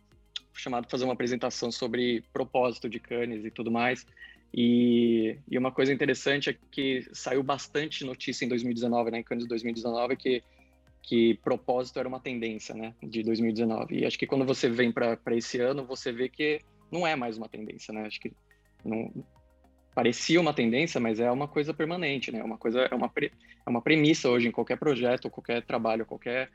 [0.54, 4.06] chamado para fazer uma apresentação sobre propósito de Cannes e tudo mais.
[4.54, 9.46] E, e, uma coisa interessante é que saiu bastante notícia em 2019, né, em Cannes
[9.46, 10.42] 2019, que
[11.02, 13.98] que propósito era uma tendência, né, de 2019.
[13.98, 16.60] E acho que quando você vem para esse ano, você vê que
[16.90, 18.06] não é mais uma tendência, né?
[18.06, 18.32] Acho que
[18.84, 19.12] não
[19.94, 22.42] parecia uma tendência, mas é uma coisa permanente, né?
[22.42, 23.32] Uma coisa é uma pre,
[23.66, 26.50] é uma premissa hoje em qualquer projeto, qualquer trabalho, qualquer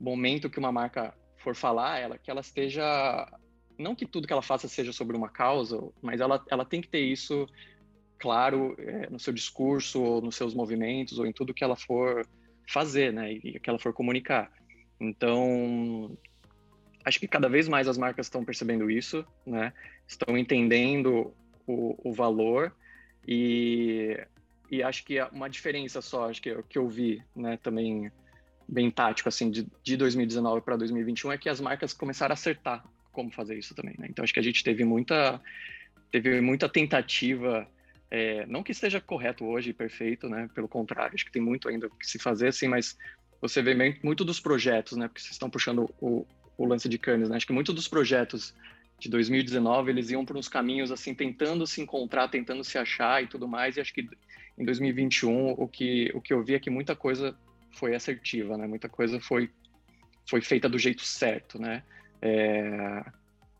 [0.00, 1.14] momento que uma marca
[1.46, 2.84] for falar, ela que ela esteja
[3.78, 6.88] não que tudo que ela faça seja sobre uma causa, mas ela ela tem que
[6.88, 7.46] ter isso
[8.18, 12.26] claro é, no seu discurso, ou nos seus movimentos, ou em tudo que ela for
[12.68, 14.50] fazer, né, e que ela for comunicar.
[14.98, 16.16] Então,
[17.04, 19.72] acho que cada vez mais as marcas estão percebendo isso, né,
[20.08, 21.32] estão entendendo
[21.64, 22.74] o, o valor
[23.28, 24.18] e,
[24.70, 28.10] e acho que uma diferença só, acho que, que eu vi, né, também
[28.68, 32.84] bem tático, assim, de, de 2019 para 2021 é que as marcas começaram a acertar
[33.12, 34.06] como fazer isso também, né?
[34.10, 35.40] Então, acho que a gente teve muita,
[36.10, 37.66] teve muita tentativa,
[38.10, 40.50] é, não que esteja correto hoje perfeito, né?
[40.54, 42.96] Pelo contrário, acho que tem muito ainda que se fazer, assim, mas
[43.40, 45.08] você vê muito dos projetos, né?
[45.08, 46.26] Porque vocês estão puxando o,
[46.58, 47.36] o lance de Cannes, né?
[47.36, 48.54] Acho que muito dos projetos
[48.98, 53.26] de 2019 eles iam por uns caminhos assim tentando se encontrar, tentando se achar e
[53.26, 53.76] tudo mais.
[53.76, 54.08] E acho que
[54.58, 57.36] em 2021 o que o que eu vi é que muita coisa
[57.76, 58.66] foi assertiva, né?
[58.66, 59.50] Muita coisa foi
[60.28, 61.82] foi feita do jeito certo, né?
[62.20, 63.04] É,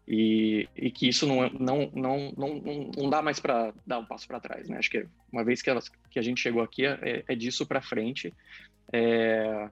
[0.06, 4.26] e, e, que isso não, não, não, não, não dá mais para dar um passo
[4.26, 4.78] para trás, né?
[4.78, 7.80] Acho que uma vez que, elas, que a gente chegou aqui é, é disso para
[7.80, 8.32] frente.
[8.92, 9.68] É,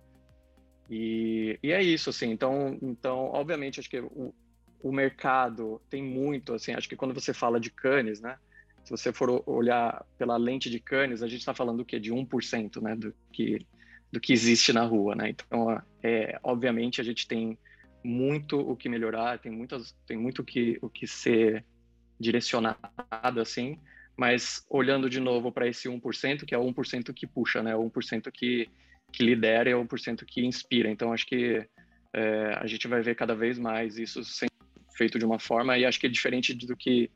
[0.91, 2.31] e, e, é isso, assim.
[2.31, 4.35] Então, então obviamente, acho que o,
[4.83, 6.73] o mercado tem muito, assim.
[6.73, 8.37] Acho que quando você fala de canes, né?
[8.85, 11.99] Se você for olhar pela lente de canes, a gente está falando o quê?
[11.99, 12.95] De 1%, né?
[12.95, 13.67] Do que
[14.15, 15.31] do que existe na rua, né?
[15.31, 17.59] Então, é, obviamente, a gente tem
[18.03, 21.65] muito o que melhorar, tem muitas, tem muito o que, o que ser
[22.19, 23.79] direcionado, assim,
[24.17, 27.75] mas olhando de novo para esse 1%, que é o 1% que puxa, né?
[27.75, 28.71] O 1% que,
[29.13, 30.89] que lidera é o 1% que inspira.
[30.89, 31.67] Então, acho que
[32.13, 34.53] é, a gente vai ver cada vez mais isso sendo
[34.97, 37.11] feito de uma forma, e acho que é diferente do que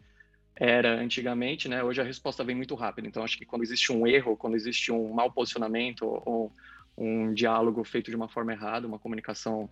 [0.56, 1.84] era antigamente, né?
[1.84, 3.06] Hoje a resposta vem muito rápida.
[3.06, 6.52] Então, acho que quando existe um erro, quando existe um mau posicionamento ou
[6.98, 9.70] um diálogo feito de uma forma errada, uma comunicação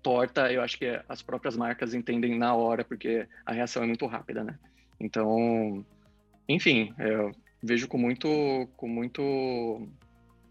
[0.00, 4.06] torta, eu acho que as próprias marcas entendem na hora, porque a reação é muito
[4.06, 4.56] rápida, né?
[5.00, 5.84] Então,
[6.48, 8.28] enfim, eu vejo com muito,
[8.76, 9.20] com muito,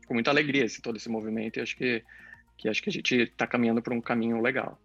[0.05, 2.03] com muita alegria esse todo esse movimento e acho que,
[2.57, 4.77] que acho que a gente está caminhando por um caminho legal.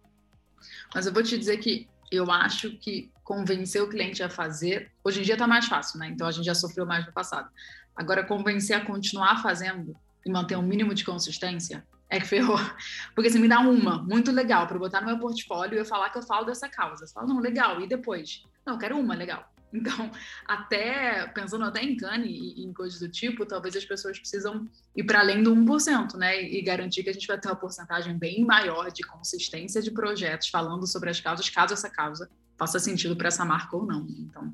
[0.95, 5.19] Mas eu vou te dizer que eu acho que convencer o cliente a fazer, hoje
[5.19, 6.07] em dia está mais fácil, né?
[6.07, 7.49] Então a gente já sofreu mais no passado.
[7.93, 9.93] Agora, convencer a continuar fazendo
[10.25, 12.57] e manter um mínimo de consistência, é que ferrou.
[13.15, 16.09] Porque você me dá uma, muito legal, para botar no meu portfólio e eu falar
[16.09, 17.05] que eu falo dessa causa.
[17.05, 18.43] Você fala, não, legal, e depois?
[18.65, 19.49] Não, eu quero uma, legal.
[19.73, 20.11] Então,
[20.45, 25.05] até pensando até em Cane e, em coisas do tipo, talvez as pessoas precisam ir
[25.05, 26.43] para além do 1%, né?
[26.43, 30.49] E garantir que a gente vai ter uma porcentagem bem maior de consistência de projetos
[30.49, 34.05] falando sobre as causas, caso essa causa faça sentido para essa marca ou não.
[34.07, 34.53] Então,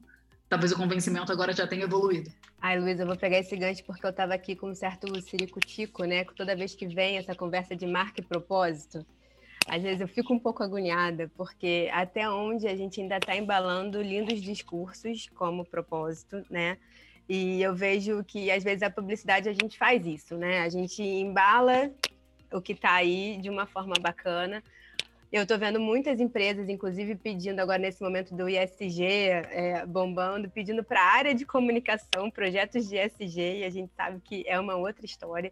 [0.49, 2.31] talvez o convencimento agora já tenha evoluído.
[2.62, 6.05] Ai, Luiz, eu vou pegar esse gancho porque eu estava aqui com um certo ciricutico,
[6.05, 6.23] né?
[6.36, 9.05] Toda vez que vem essa conversa de marca e propósito,
[9.67, 14.01] às vezes eu fico um pouco agoniada, porque até onde a gente ainda está embalando
[14.01, 16.77] lindos discursos como propósito, né?
[17.29, 20.62] E eu vejo que às vezes a publicidade a gente faz isso, né?
[20.62, 21.91] A gente embala
[22.51, 24.63] o que está aí de uma forma bacana,
[25.32, 30.84] eu estou vendo muitas empresas, inclusive, pedindo agora nesse momento do ISG é, bombando, pedindo
[30.84, 34.76] para a área de comunicação projetos de ISG, e a gente sabe que é uma
[34.76, 35.52] outra história.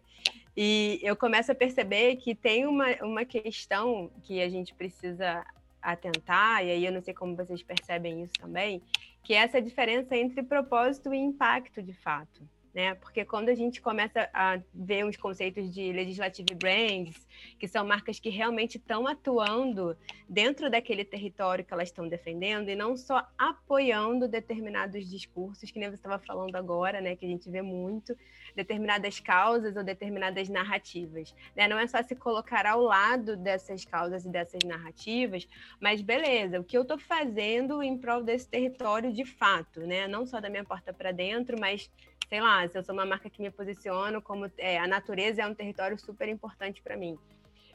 [0.56, 5.44] E eu começo a perceber que tem uma, uma questão que a gente precisa
[5.82, 8.80] atentar, e aí eu não sei como vocês percebem isso também,
[9.22, 12.42] que é essa diferença entre propósito e impacto de fato
[12.76, 12.94] né?
[12.96, 17.26] Porque quando a gente começa a ver os conceitos de legislative brands,
[17.58, 19.96] que são marcas que realmente estão atuando
[20.28, 25.88] dentro daquele território que elas estão defendendo e não só apoiando determinados discursos, que nem
[25.88, 27.16] você estava falando agora, né?
[27.16, 28.14] Que a gente vê muito,
[28.54, 31.34] determinadas causas ou determinadas narrativas.
[31.56, 31.66] Né?
[31.66, 35.48] Não é só se colocar ao lado dessas causas e dessas narrativas,
[35.80, 40.06] mas beleza, o que eu estou fazendo em prol desse território de fato, né?
[40.06, 41.90] Não só da minha porta para dentro, mas
[42.28, 45.46] sei lá, se eu sou uma marca que me posiciono como é, a natureza é
[45.46, 47.18] um território super importante para mim.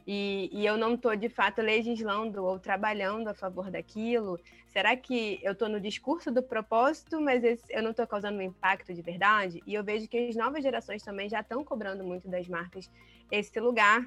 [0.06, 4.36] E, e, eu não estou de fato legislando ou trabalhando a favor daquilo,
[4.66, 8.42] será que eu estou no discurso do propósito, mas esse, eu não estou causando um
[8.42, 9.62] impacto de verdade?
[9.64, 12.90] E eu vejo que as novas gerações também já estão cobrando muito das marcas
[13.30, 14.04] esse lugar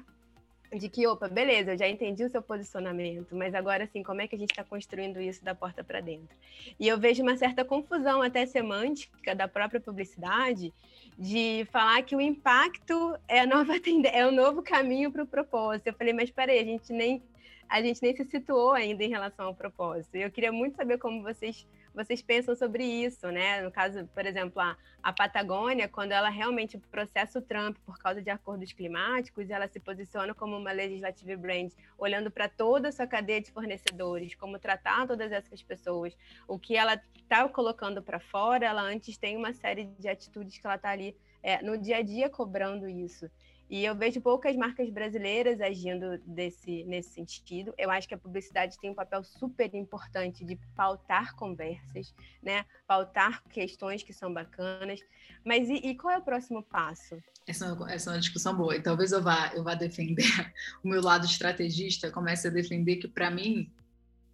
[0.72, 4.26] de que, opa, beleza, eu já entendi o seu posicionamento, mas agora assim, como é
[4.26, 6.36] que a gente está construindo isso da porta para dentro?
[6.78, 10.72] E eu vejo uma certa confusão até semântica da própria publicidade
[11.18, 13.74] de falar que o impacto é a nova
[14.12, 15.86] é o novo caminho para o propósito.
[15.86, 17.22] Eu falei, mas peraí, a gente nem
[17.68, 20.14] a gente nem se situou ainda em relação ao propósito.
[20.14, 21.66] Eu queria muito saber como vocês
[21.96, 23.62] vocês pensam sobre isso, né?
[23.62, 28.20] No caso, por exemplo, a, a Patagônia, quando ela realmente processa o Trump por causa
[28.20, 33.06] de acordos climáticos, ela se posiciona como uma legislative brand, olhando para toda a sua
[33.06, 36.14] cadeia de fornecedores, como tratar todas essas pessoas.
[36.46, 40.66] O que ela está colocando para fora, ela antes tem uma série de atitudes que
[40.66, 43.30] ela está ali é, no dia a dia cobrando isso.
[43.68, 47.74] E eu vejo poucas marcas brasileiras agindo desse, nesse sentido.
[47.76, 52.64] Eu acho que a publicidade tem um papel super importante de pautar conversas, né?
[52.86, 55.00] Pautar questões que são bacanas.
[55.44, 57.16] Mas e, e qual é o próximo passo?
[57.44, 58.76] Essa, essa é uma discussão boa.
[58.76, 60.24] E talvez eu vá, eu vá defender
[60.84, 63.68] o meu lado estrategista, comece a defender que, para mim,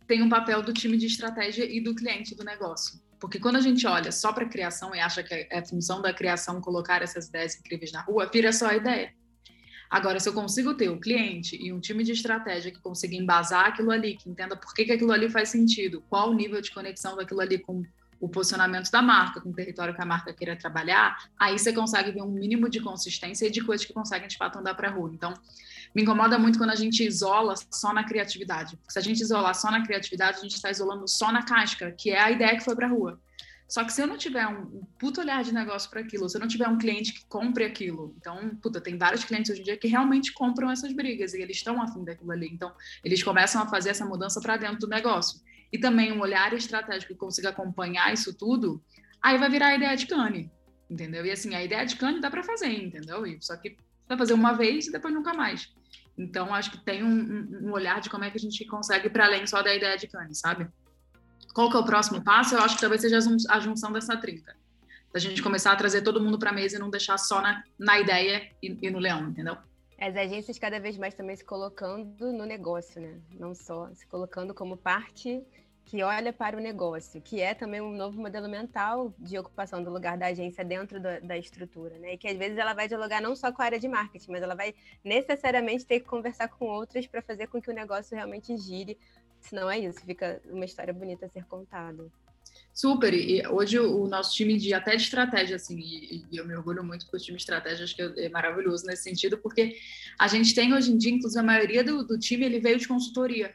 [0.07, 3.01] tem um papel do time de estratégia e do cliente do negócio.
[3.19, 6.13] Porque quando a gente olha só para a criação e acha que é função da
[6.13, 9.15] criação colocar essas ideias incríveis na rua, vira só a ideia.
[9.93, 13.67] Agora, se eu consigo ter o cliente e um time de estratégia que consiga embasar
[13.67, 16.71] aquilo ali, que entenda por que, que aquilo ali faz sentido, qual o nível de
[16.71, 17.85] conexão daquilo ali com
[18.19, 22.11] o posicionamento da marca, com o território que a marca queira trabalhar, aí você consegue
[22.11, 24.91] ver um mínimo de consistência e de coisas que conseguem, de fato, andar para a
[24.91, 25.11] rua.
[25.13, 25.35] Então,
[25.95, 28.79] me incomoda muito quando a gente isola só na criatividade.
[28.79, 31.93] Porque se a gente isolar só na criatividade, a gente está isolando só na casca,
[31.93, 33.21] que é a ideia que foi para a rua.
[33.73, 36.41] Só que se eu não tiver um, puto olhar de negócio para aquilo, se eu
[36.43, 39.79] não tiver um cliente que compre aquilo, então, puta, tem vários clientes hoje em dia
[39.79, 42.51] que realmente compram essas brigas e eles estão afim daquilo ali.
[42.53, 42.71] Então,
[43.03, 45.41] eles começam a fazer essa mudança para dentro do negócio.
[45.73, 48.85] E também um olhar estratégico que consiga acompanhar isso tudo,
[49.23, 50.53] aí vai virar a ideia de cane,
[50.91, 51.25] entendeu?
[51.25, 53.25] E assim, a ideia de cane dá para fazer, entendeu?
[53.41, 55.73] Só que vai fazer uma vez e depois nunca mais.
[56.19, 59.25] Então, acho que tem um, um olhar de como é que a gente consegue para
[59.25, 60.69] além só da ideia de cane, sabe?
[61.53, 62.55] Qual que é o próximo passo?
[62.55, 64.57] Eu acho que talvez seja a junção dessa trinca.
[65.13, 67.63] Da gente começar a trazer todo mundo para a mesa e não deixar só na,
[67.79, 69.57] na ideia e, e no leão, entendeu?
[70.01, 73.21] As agências cada vez mais também se colocando no negócio, né?
[73.39, 75.45] Não só se colocando como parte
[75.85, 79.91] que olha para o negócio, que é também um novo modelo mental de ocupação do
[79.91, 82.15] lugar da agência dentro da, da, estrutura, né?
[82.15, 84.43] E que às vezes ela vai dialogar não só com a área de marketing, mas
[84.43, 88.57] ela vai necessariamente ter que conversar com outras para fazer com que o negócio realmente
[88.57, 88.99] gire
[89.43, 92.07] Senão é isso, fica uma história bonita a ser contada.
[92.73, 96.57] Super, e hoje o nosso time de até de estratégia, assim, e, e eu me
[96.57, 99.77] orgulho muito com o time de estratégia, acho que é maravilhoso nesse sentido, porque
[100.19, 102.89] a gente tem hoje em dia, inclusive a maioria do, do time, ele veio de
[102.89, 103.55] consultoria,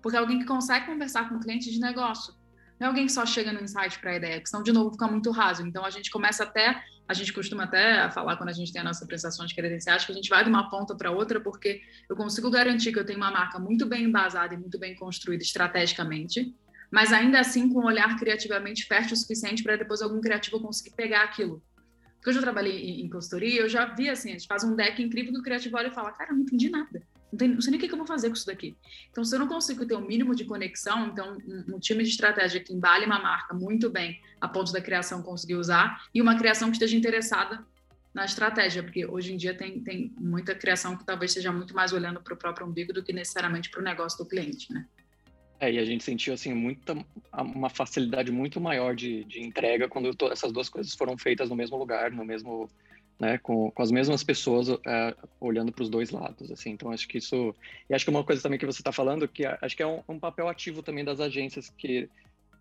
[0.00, 2.32] porque é alguém que consegue conversar com o cliente de negócio,
[2.78, 4.92] não é alguém que só chega no insight para a ideia, que senão, de novo,
[4.92, 5.66] fica muito raso.
[5.66, 8.84] Então, a gente começa até, a gente costuma até falar quando a gente tem a
[8.84, 12.16] nossa prestação de credenciais, que a gente vai de uma ponta para outra, porque eu
[12.16, 16.54] consigo garantir que eu tenho uma marca muito bem embasada e muito bem construída estrategicamente,
[16.90, 20.94] mas ainda assim com um olhar criativamente fértil o suficiente para depois algum criativo conseguir
[20.96, 21.62] pegar aquilo.
[22.16, 25.02] Porque eu já trabalhei em, consultoria, eu já vi assim, a gente faz um deck
[25.02, 27.02] incrível que o criativo olha e fala, cara, eu não entendi nada.
[27.40, 28.76] Não, sei nem o que, que, eu vou fazer com isso daqui.
[29.10, 32.10] Então, se eu não consigo ter um mínimo de conexão, então um, um, time de
[32.10, 36.36] estratégia que embale uma marca muito bem a ponto da criação conseguir usar e uma
[36.36, 37.64] criação que esteja interessada
[38.12, 41.92] na estratégia, porque hoje em dia tem, tem muita criação que talvez seja muito mais
[41.92, 44.86] olhando para o próprio umbigo do que necessariamente para o negócio do cliente, né?
[45.58, 46.96] É, e a gente sentiu assim muita
[47.32, 51.76] uma facilidade muito maior de, de entrega quando essas duas coisas foram feitas no mesmo
[51.76, 52.68] lugar, no mesmo
[53.18, 54.80] né, com, com as mesmas pessoas uh,
[55.40, 56.70] olhando para os dois lados, assim.
[56.70, 57.54] Então acho que isso
[57.88, 60.02] e acho que uma coisa também que você está falando que acho que é um,
[60.08, 62.08] um, papel ativo também das agências que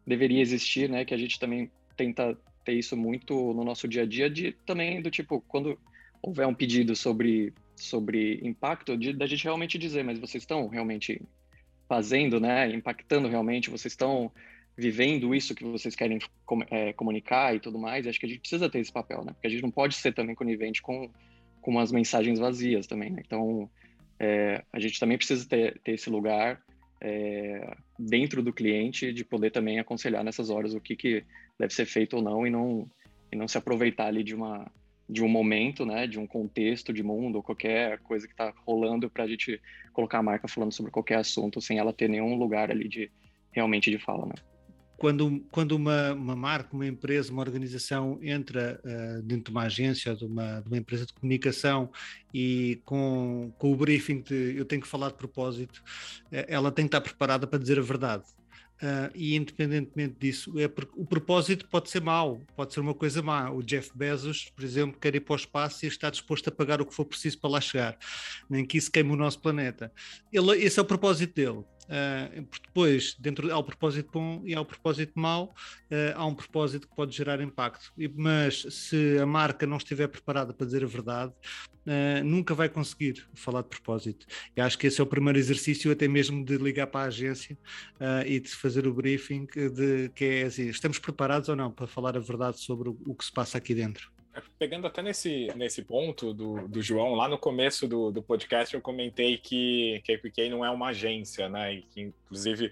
[0.06, 4.06] deveria existir, né, que a gente também tenta ter isso muito no nosso dia a
[4.06, 5.78] dia de também do tipo quando
[6.22, 11.22] houver um pedido sobre sobre impacto de da gente realmente dizer, mas vocês estão realmente
[11.88, 14.32] fazendo, né, impactando realmente, vocês estão
[14.78, 16.20] vivendo isso que vocês querem
[16.70, 19.34] é, comunicar e tudo mais, acho que a gente precisa ter esse papel, né?
[19.34, 21.10] Porque a gente não pode ser também conivente com,
[21.62, 23.22] com as mensagens vazias também, né?
[23.26, 23.70] Então,
[24.20, 26.62] é, a gente também precisa ter, ter esse lugar
[27.02, 31.24] é, dentro do cliente de poder também aconselhar nessas horas o que, que
[31.60, 32.90] deve ser feito ou não e não,
[33.32, 34.72] e não se aproveitar ali de uma
[35.10, 39.10] de um momento, né, de um contexto de mundo ou qualquer coisa que está rolando
[39.10, 42.72] para a gente colocar a marca falando sobre qualquer assunto sem ela ter nenhum lugar
[42.72, 43.12] ali de
[43.52, 44.34] realmente de fala, né?
[45.04, 50.16] Quando, quando uma, uma marca, uma empresa, uma organização entra uh, dentro de uma agência,
[50.16, 51.92] de uma, de uma empresa de comunicação
[52.34, 55.84] e com, com o briefing de eu tenho que falar de propósito,
[56.32, 58.24] uh, ela tem que estar preparada para dizer a verdade.
[58.82, 63.52] Uh, e independentemente disso, é o propósito pode ser mau, pode ser uma coisa má.
[63.52, 66.82] O Jeff Bezos, por exemplo, quer ir para o espaço e está disposto a pagar
[66.82, 67.98] o que for preciso para lá chegar,
[68.50, 69.92] nem que isso queime o nosso planeta.
[70.32, 71.64] Ele, esse é o propósito dele.
[71.84, 75.54] Uh, depois, dentro há o propósito bom e há o propósito mau,
[75.92, 77.92] uh, há um propósito que pode gerar impacto.
[77.98, 81.34] E, mas se a marca não estiver preparada para dizer a verdade,
[81.86, 84.26] uh, nunca vai conseguir falar de propósito.
[84.56, 87.58] E acho que esse é o primeiro exercício, até mesmo de ligar para a agência
[88.26, 92.16] e de fazer o briefing, de que é assim, estamos preparados ou não para falar
[92.16, 94.13] a verdade sobre o, o que se passa aqui dentro.
[94.58, 98.82] Pegando até nesse, nesse ponto do, do João, lá no começo do, do podcast eu
[98.82, 101.76] comentei que, que a QK não é uma agência, né?
[101.76, 102.72] E que, inclusive,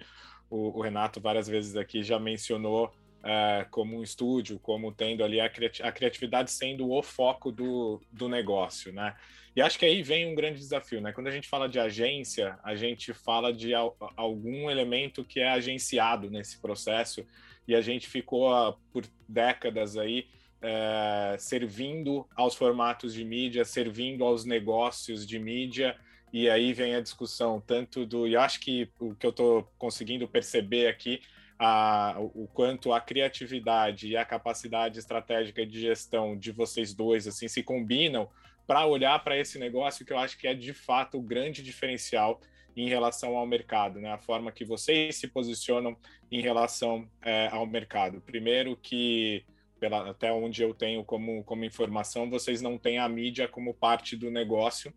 [0.49, 5.39] o, o Renato várias vezes aqui já mencionou uh, como um estúdio, como tendo ali
[5.39, 9.15] a, criati a criatividade sendo o foco do, do negócio, né?
[9.55, 11.11] E acho que aí vem um grande desafio, né?
[11.11, 15.49] Quando a gente fala de agência, a gente fala de al algum elemento que é
[15.49, 17.25] agenciado nesse processo
[17.67, 20.27] e a gente ficou uh, por décadas aí
[20.61, 25.97] é, servindo aos formatos de mídia, servindo aos negócios de mídia,
[26.31, 28.27] e aí vem a discussão tanto do.
[28.27, 31.21] E acho que o que eu estou conseguindo perceber aqui,
[31.59, 37.47] a, o quanto a criatividade e a capacidade estratégica de gestão de vocês dois assim
[37.47, 38.29] se combinam
[38.65, 42.39] para olhar para esse negócio que eu acho que é de fato o grande diferencial
[42.75, 44.11] em relação ao mercado, né?
[44.11, 45.97] A forma que vocês se posicionam
[46.31, 48.21] em relação é, ao mercado.
[48.21, 49.43] Primeiro que
[49.81, 54.15] pela, até onde eu tenho como, como informação, vocês não têm a mídia como parte
[54.15, 54.93] do negócio.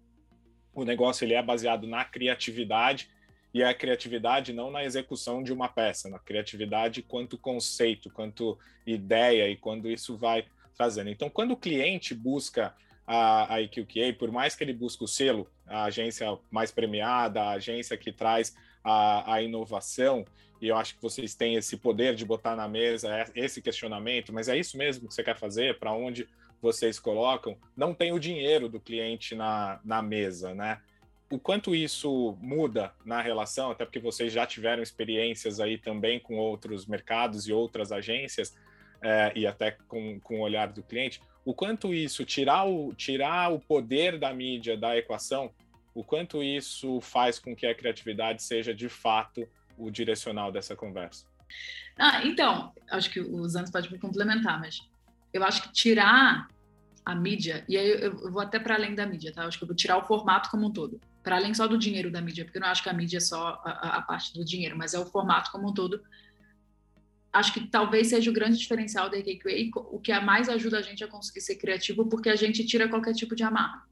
[0.75, 3.09] O negócio ele é baseado na criatividade
[3.55, 9.49] e a criatividade não na execução de uma peça, na criatividade quanto conceito, quanto ideia
[9.49, 10.45] e quando isso vai
[10.77, 11.09] trazendo.
[11.09, 12.75] Então, quando o cliente busca
[13.07, 17.53] a, a IQQA, por mais que ele busque o selo, a agência mais premiada, a
[17.53, 20.25] agência que traz a, a inovação,
[20.61, 24.49] e eu acho que vocês têm esse poder de botar na mesa esse questionamento, mas
[24.49, 25.79] é isso mesmo que você quer fazer?
[25.79, 26.29] Para onde
[26.61, 27.57] vocês colocam?
[27.77, 30.81] Não tem o dinheiro do cliente na, na mesa, né?
[31.31, 36.37] O quanto isso muda na relação, até porque vocês já tiveram experiências aí também com
[36.37, 38.57] outros mercados e outras agências,
[39.03, 43.53] é, e até com, com o olhar do cliente, o quanto isso, tirar o, tirar
[43.53, 45.53] o poder da mídia da equação,
[45.95, 51.25] o quanto isso faz com que a criatividade seja de fato o direcional dessa conversa?
[51.97, 54.81] Ah, então, acho que os anos podem me complementar, mas
[55.33, 56.49] eu acho que tirar
[57.05, 59.43] a mídia, e aí eu, vou até para além da mídia, tá?
[59.43, 61.79] Eu acho que eu vou tirar o formato como um todo, para além só do
[61.79, 64.35] dinheiro da mídia, porque eu não acho que a mídia é só a, a parte
[64.35, 66.03] do dinheiro, mas é o formato como um todo.
[67.33, 69.51] Acho que talvez seja o grande diferencial da AKQA,
[69.91, 73.13] o que mais ajuda a gente a conseguir ser criativo, porque a gente tira qualquer
[73.13, 73.85] tipo de amarra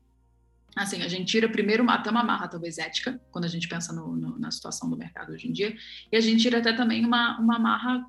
[0.75, 4.17] assim, a gente tira primeiro uma, até marra talvez ética, quando a gente pensa no,
[4.17, 5.77] no, na situação do mercado hoje em dia,
[6.11, 8.07] e a gente tira até também uma, uma marra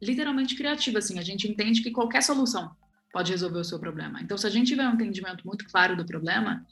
[0.00, 2.70] literalmente criativa, assim, a gente entende que qualquer solução
[3.12, 4.20] pode resolver o seu problema.
[4.22, 6.64] Então, se a gente tiver um entendimento muito claro do problema,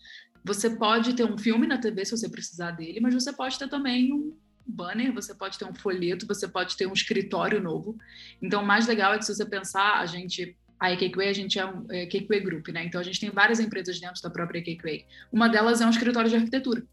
[0.44, 3.68] você pode ter um filme na TV se você precisar dele, mas você pode ter
[3.68, 7.96] também um banner, você pode ter um folheto, você pode ter um escritório novo.
[8.40, 11.58] Então, o mais legal é que se você pensar, a gente a EKQA, a gente
[11.58, 12.06] é um é,
[12.40, 12.84] Group, né?
[12.84, 15.04] Então a gente tem várias empresas dentro da própria EKQA.
[15.32, 16.84] Uma delas é um escritório de arquitetura.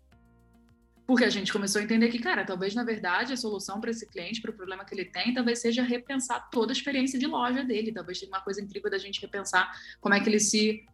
[1.06, 4.10] Porque a gente começou a entender que, cara, talvez na verdade a solução para esse
[4.10, 7.62] cliente, para o problema que ele tem, talvez seja repensar toda a experiência de loja
[7.62, 7.92] dele.
[7.92, 9.70] Talvez tenha uma coisa incrível da gente repensar
[10.00, 10.86] como é que ele se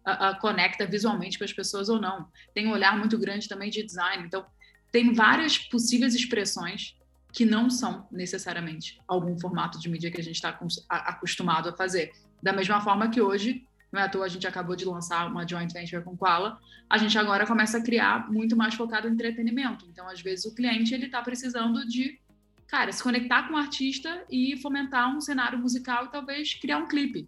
[0.41, 2.27] conecta visualmente com as pessoas ou não.
[2.55, 4.25] Tem um olhar muito grande também de design.
[4.25, 4.43] Então,
[4.91, 6.97] tem várias possíveis expressões
[7.31, 12.11] que não são necessariamente algum formato de mídia que a gente está acostumado a fazer.
[12.41, 15.47] Da mesma forma que hoje, não é à toa, a gente acabou de lançar uma
[15.47, 16.59] joint venture com Koala,
[16.89, 19.85] a gente agora começa a criar muito mais focado em entretenimento.
[19.89, 22.19] Então, às vezes, o cliente ele está precisando de,
[22.67, 26.77] cara, se conectar com o um artista e fomentar um cenário musical e talvez criar
[26.77, 27.27] um clipe,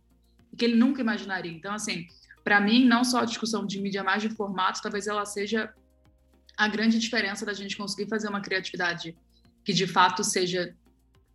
[0.58, 1.52] que ele nunca imaginaria.
[1.52, 2.08] Então, assim,
[2.44, 5.74] para mim, não só a discussão de mídia, mais de formato, talvez ela seja
[6.58, 9.16] a grande diferença da gente conseguir fazer uma criatividade
[9.64, 10.76] que de fato seja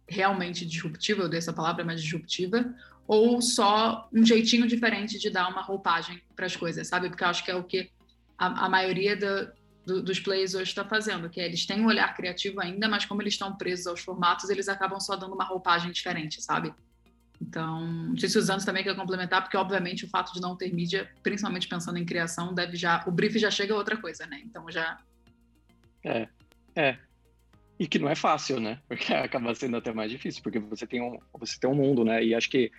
[0.08, 2.74] realmente disruptiva, eu dei essa palavra, mas disruptiva,
[3.06, 7.08] ou só um jeitinho diferente de dar uma roupagem para as coisas, sabe?
[7.08, 7.90] Porque eu acho que é o que
[8.36, 9.52] a, a maioria do,
[9.86, 13.04] do, dos players hoje está fazendo, que é, eles têm um olhar criativo ainda, mas
[13.04, 16.74] como eles estão presos aos formatos, eles acabam só dando uma roupagem diferente, sabe?
[17.40, 20.56] Então, não sei se os anos também quer complementar, porque obviamente o fato de não
[20.56, 23.04] ter mídia, principalmente pensando em criação, deve já.
[23.06, 24.40] O brief já chega a outra coisa, né?
[24.44, 24.98] Então já.
[26.02, 26.28] É,
[26.74, 26.98] é.
[27.78, 28.80] E que não é fácil, né?
[28.88, 32.24] Porque acaba sendo até mais difícil, porque você tem um, você tem um mundo, né?
[32.24, 32.72] E acho que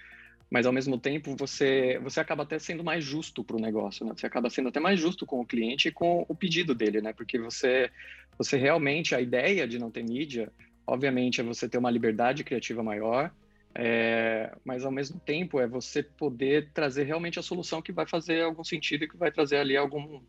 [0.50, 4.14] mas ao mesmo tempo você você acaba até sendo mais justo para o negócio, né?
[4.16, 7.14] Você acaba sendo até mais justo com o cliente e com o pedido dele, né?
[7.14, 7.90] Porque você
[8.38, 10.52] você realmente a ideia de não ter mídia,
[10.86, 13.32] obviamente, é você ter uma liberdade criativa maior,
[13.76, 18.44] é, mas ao mesmo tempo é você poder trazer realmente a solução que vai fazer
[18.44, 20.22] algum sentido e que vai trazer ali algum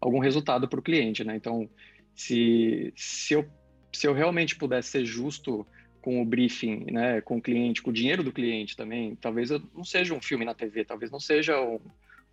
[0.00, 1.36] algum resultado para o cliente, né?
[1.36, 1.68] Então,
[2.14, 3.48] se se eu
[3.92, 5.66] se eu realmente pudesse ser justo
[6.00, 9.84] com o briefing, né, com o cliente, com o dinheiro do cliente também, talvez não
[9.84, 11.78] seja um filme na TV, talvez não seja um,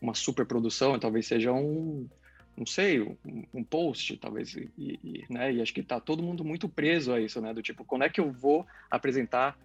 [0.01, 2.07] uma super produção, talvez seja um,
[2.55, 3.18] não sei, um,
[3.53, 7.20] um post, talvez, e, e, né, e acho que está todo mundo muito preso a
[7.20, 9.57] isso, né, do tipo, quando é que eu vou apresentar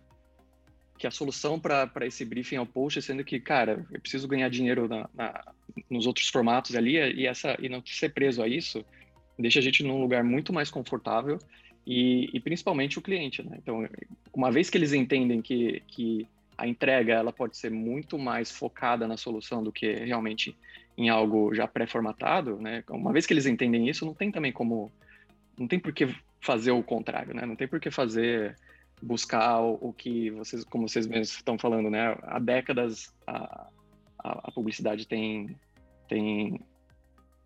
[0.99, 4.49] que a solução para esse briefing é o post, sendo que, cara, eu preciso ganhar
[4.49, 5.53] dinheiro na, na,
[5.91, 8.85] nos outros formatos ali, e, essa, e não ser preso a isso,
[9.39, 11.39] deixa a gente num lugar muito mais confortável
[11.87, 13.57] e, e, principalmente o cliente, né?
[13.61, 13.89] Então,
[14.33, 16.27] uma vez que eles entendem que, que
[16.57, 20.57] a entrega ela pode ser muito mais focada na solução do que realmente
[20.97, 22.85] em algo já pré-formatado, né?
[22.89, 24.93] Uma vez que eles entendem isso, não tem também como,
[25.59, 27.45] não tem por que fazer o contrário, né?
[27.47, 28.57] Não tem por que fazer
[29.03, 32.17] buscar o, que vocês, como vocês mesmos estão falando, né?
[32.23, 33.69] Há décadas a,
[34.19, 35.57] a, a publicidade tem
[36.09, 36.61] tem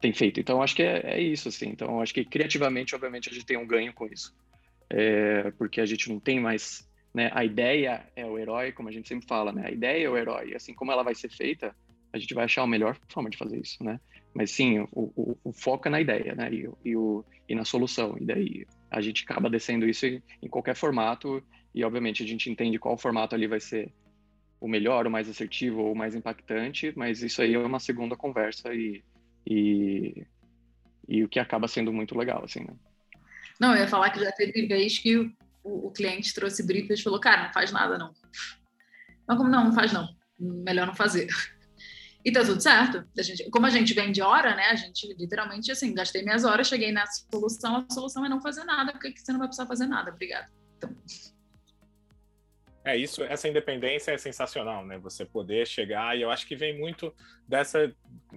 [0.01, 0.40] tem feito.
[0.40, 1.68] Então, acho que é, é, isso, assim.
[1.68, 4.34] Então, acho que criativamente, obviamente, a gente tem um ganho com isso.
[4.90, 6.88] É, porque a gente não tem mais...
[7.14, 9.64] Né, a ideia é o herói, como a gente sempre fala, né?
[9.66, 10.55] A ideia é o herói.
[10.55, 11.74] Assim como ela vai ser feita,
[12.12, 13.99] a gente vai achar a melhor forma de fazer isso, né?
[14.34, 16.51] Mas sim, o, o, o foco é na ideia, né?
[16.53, 18.16] E, e, o, e na solução.
[18.20, 21.42] E daí a gente acaba descendo isso em, qualquer formato
[21.74, 23.90] e, obviamente, a gente entende qual formato ali vai ser
[24.61, 28.74] o melhor, o mais assertivo o mais impactante, mas isso aí é uma segunda conversa
[28.74, 29.03] e
[29.47, 30.26] e,
[31.09, 32.74] e o que acaba sendo muito legal, assim, né?
[33.61, 35.32] Não, eu ia falar que já teve vez que o,
[35.62, 38.12] o cliente trouxe brief e falou, cara, não faz nada, não.
[39.26, 40.09] Mas como não, não faz não.
[40.38, 41.28] Melhor não fazer.
[42.24, 43.07] E tá tudo certo.
[43.16, 44.64] A gente, como a gente vem de hora, né?
[44.64, 48.64] A gente literalmente assim, gastei minhas horas, cheguei na solução, a solução é não fazer
[48.64, 50.11] nada, porque você não vai precisar fazer nada.
[50.11, 50.51] Obrigada.
[50.76, 50.90] Então.
[52.87, 54.97] É isso, essa independência é sensacional, né?
[54.99, 57.12] Você poder chegar e eu acho que vem muito
[57.49, 57.93] dessa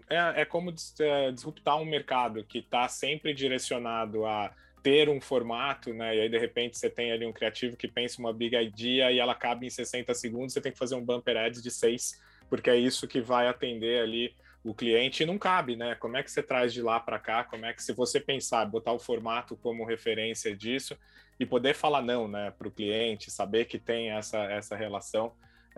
[0.10, 5.94] é, é como é, disruptar um mercado que está sempre direcionado a ter um formato,
[5.94, 6.16] né?
[6.16, 9.20] E aí de repente você tem ali um criativo que pensa uma big idea e
[9.20, 12.20] ela cabe em 60 segundos, você tem que fazer um bumper ads de 6,
[12.50, 14.34] porque é isso que vai atender ali
[14.64, 15.96] o cliente não cabe, né?
[15.96, 17.44] Como é que você traz de lá para cá?
[17.44, 20.98] Como é que se você pensar, botar o formato como referência disso,
[21.40, 25.32] e poder falar não né, para o cliente, saber que tem essa, essa relação.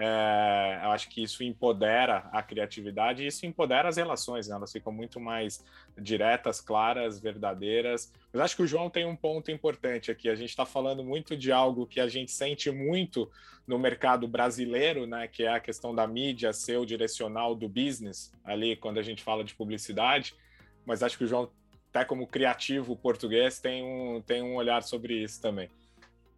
[0.04, 4.56] É, eu acho que isso empodera a criatividade e isso empodera as relações, né?
[4.56, 5.64] elas ficam muito mais
[5.96, 8.12] diretas, claras, verdadeiras.
[8.34, 10.28] Mas acho que o João tem um ponto importante aqui.
[10.28, 13.30] A gente está falando muito de algo que a gente sente muito
[13.68, 15.28] no mercado brasileiro, né?
[15.28, 19.22] que é a questão da mídia ser o direcional do business, ali quando a gente
[19.22, 20.34] fala de publicidade.
[20.84, 21.48] Mas acho que o João
[21.92, 25.70] até como criativo português, tem um, tem um olhar sobre isso também.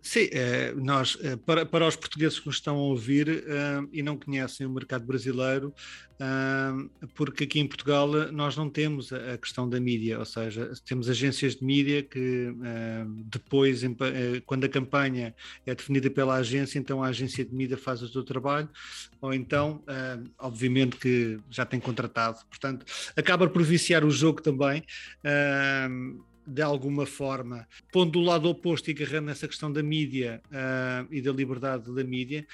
[0.06, 4.04] Sim, eh, nós, eh, para, para os portugueses que nos estão a ouvir uh, e
[4.04, 5.74] não conhecem o mercado brasileiro,
[7.16, 11.56] porque aqui em Portugal nós não temos a, questão da mídia, ou seja, temos agências
[11.56, 12.54] de mídia que
[13.26, 13.82] depois,
[14.45, 15.36] quando a campanha
[15.66, 18.70] é definida pela agência, então a agência de mídia faz o seu trabalho,
[19.20, 19.84] ou então,
[20.39, 22.86] obviamente que já tem contratado, portanto,
[23.18, 24.82] acaba por viciar o jogo também
[26.46, 31.22] de alguma forma, pondo do lado oposto e agarrando nessa questão da mídia uh, e
[31.22, 32.46] da liberdade da mídia,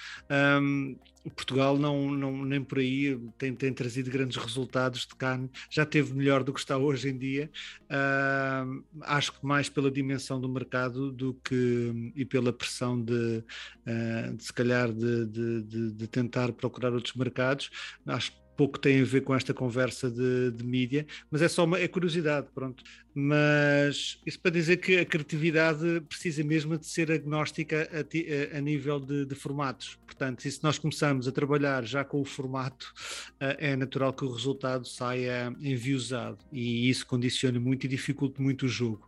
[0.61, 0.95] um,
[1.35, 6.13] Portugal não, não, nem por aí tem, tem trazido grandes resultados de carne, já teve
[6.13, 7.51] melhor do que está hoje em dia,
[7.85, 13.43] uh, acho que mais pela dimensão do mercado do que e pela pressão de,
[13.85, 17.69] uh, de se calhar de, de, de, tentar procurar outros mercados,
[18.07, 21.79] acho pouco tem a ver com esta conversa de, de mídia, mas é só uma
[21.79, 22.83] é curiosidade, pronto.
[23.15, 28.61] Mas isso para dizer que a criatividade precisa mesmo de ser agnóstica a, a, a
[28.61, 29.97] nível de, de, formatos.
[30.05, 32.93] Portanto, se nós começamos a trabalhar já com o formato,
[33.41, 38.65] uh, é natural que o resultado saia enviosado e isso condicione muito e dificulte muito
[38.65, 39.07] o jogo.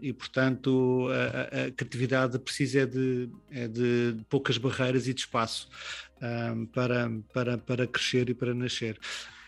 [0.00, 5.68] E, portanto, a, a, criatividade precisa é de, é de poucas barreiras e de espaço
[6.16, 8.98] uh, para, para, para crescer e para nascer.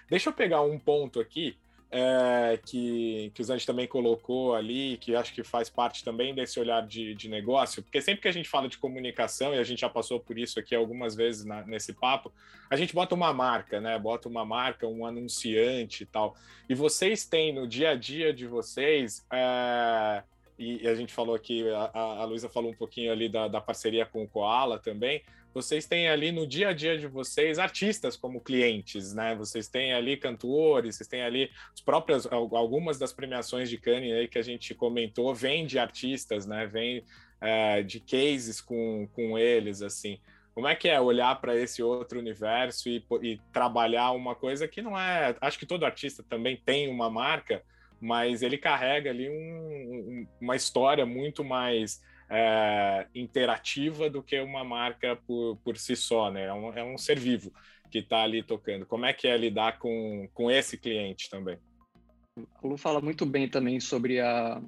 [0.09, 1.57] Deixa eu pegar um ponto aqui
[1.91, 6.61] é, que, que o Zante também colocou ali, que acho que faz parte também desse
[6.61, 9.81] olhar de, de negócio, porque sempre que a gente fala de comunicação, e a gente
[9.81, 12.33] já passou por isso aqui algumas vezes na, nesse papo,
[12.69, 13.99] a gente bota uma marca, né?
[13.99, 16.37] Bota uma marca, um anunciante e tal.
[16.69, 19.25] E vocês têm no dia a dia de vocês.
[19.33, 20.23] É,
[20.59, 24.05] e, a gente falou aqui, a, a Luísa falou um pouquinho ali da, da parceria
[24.05, 28.41] com o Koala também vocês têm ali no dia a dia de vocês artistas como
[28.41, 29.35] clientes, né?
[29.35, 34.29] Vocês têm ali cantores, vocês têm ali as próprias algumas das premiações de Cannes aí
[34.29, 36.67] que a gente comentou vêm de artistas, né?
[36.67, 37.05] Vêm
[37.41, 40.21] é, de cases com, com eles assim.
[40.55, 44.83] Como é que é olhar para esse outro universo e, e trabalhar uma coisa que
[44.83, 45.37] não é?
[45.41, 47.63] Acho que todo artista também tem uma marca,
[48.01, 55.17] mas ele carrega ali um, uma história muito mais é, interativa do que uma marca
[55.17, 56.47] por, por si só, né?
[56.47, 57.53] É um, é um ser vivo
[57.91, 58.87] que está ali tocando.
[58.87, 61.59] Como é que é lidar com, com esse cliente também?
[62.63, 64.63] O Lu fala muito bem também sobre a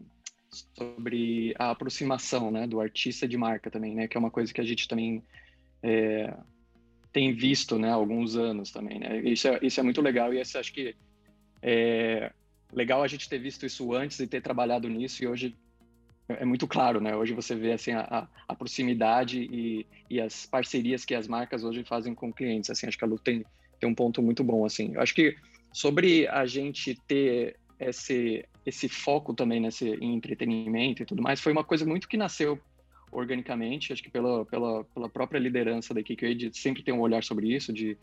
[0.52, 4.60] sobre a aproximação, né, do artista de marca também, né, que é uma coisa que
[4.60, 5.22] a gente também
[5.80, 6.34] é,
[7.12, 9.20] tem visto, né, há alguns anos também, né.
[9.20, 10.96] Isso é, isso é muito legal e esse, acho que
[11.62, 12.32] é
[12.72, 15.56] legal a gente ter visto isso antes e ter trabalhado nisso e hoje
[16.38, 17.14] é muito claro, né?
[17.16, 21.84] Hoje você vê assim a, a proximidade e, e, as parcerias que as marcas hoje
[21.84, 22.70] fazem com clientes.
[22.70, 23.44] Assim, acho que a Lu tem,
[23.78, 24.64] tem um ponto muito bom.
[24.64, 25.36] Assim, eu acho que
[25.72, 31.50] sobre a gente ter esse esse foco também nesse em entretenimento e tudo mais foi
[31.50, 32.60] uma coisa muito que nasceu
[33.10, 33.92] organicamente.
[33.92, 37.54] Acho que pela pela, pela própria liderança da KQA de sempre ter um olhar sobre
[37.54, 37.96] isso, de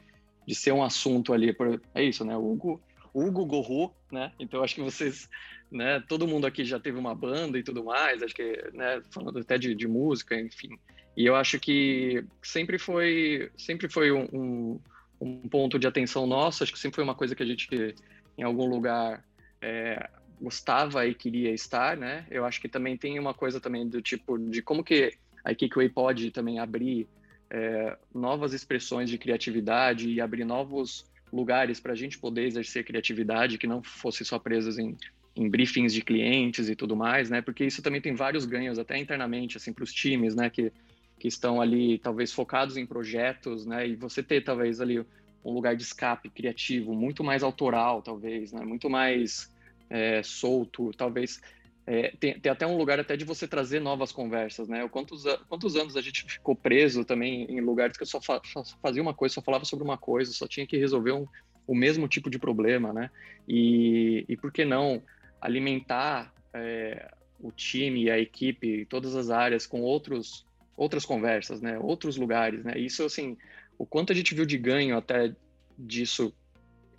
[0.48, 1.54] de ser um assunto ali.
[1.54, 2.36] Por, é isso, né?
[2.36, 2.82] O Hugo
[3.14, 4.32] Hugo Gorro, né?
[4.40, 5.30] Então acho que vocês
[5.72, 6.04] né?
[6.08, 9.02] Todo mundo aqui já teve uma banda e tudo mais, acho que, né?
[9.12, 10.78] Falando até de, de música, enfim.
[11.16, 14.80] E eu acho que sempre foi, sempre foi um,
[15.20, 16.64] um, ponto de atenção nosso.
[16.64, 17.96] Acho que sempre foi uma coisa que a gente,
[18.38, 19.26] em algum lugar,
[19.62, 20.10] é,
[20.40, 22.26] gostava e queria estar, né?
[22.30, 25.14] Eu acho que também tem uma coisa também do tipo de como que
[25.44, 27.08] a Kikway pode também abrir
[27.50, 33.58] é, novas expressões de criatividade e abrir novos lugares para a gente poder exercer criatividade
[33.58, 34.96] que não fosse só presas em
[35.38, 37.42] em briefings de clientes e tudo mais, né?
[37.42, 40.50] Porque isso também tem vários ganhos até internamente assim para os times, né?
[40.50, 40.72] Que
[41.20, 43.88] que estão ali talvez focados em projetos, né?
[43.88, 45.00] E você ter talvez ali
[45.44, 48.64] um lugar de escape criativo muito mais autoral, talvez, né?
[48.64, 49.52] Muito mais
[49.90, 51.42] é, solto, talvez
[51.86, 54.88] é, tem, tem, até um lugar até de você trazer novas conversas, né?
[54.90, 58.64] Quantos, quantos anos a gente ficou preso também em lugares que eu só, fa, só
[58.82, 61.26] fazia uma coisa, só falava sobre uma coisa, só tinha que resolver um,
[61.66, 63.10] o mesmo tipo de problema, né?
[63.48, 65.02] E, e por que não
[65.42, 71.80] alimentar é, o time, a equipe, todas as áreas com outros outras conversas, né?
[71.80, 72.78] Outros lugares, né?
[72.78, 73.36] Isso assim,
[73.80, 75.34] o quanto a gente viu de ganho até
[75.78, 76.32] disso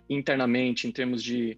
[0.09, 1.57] internamente em termos de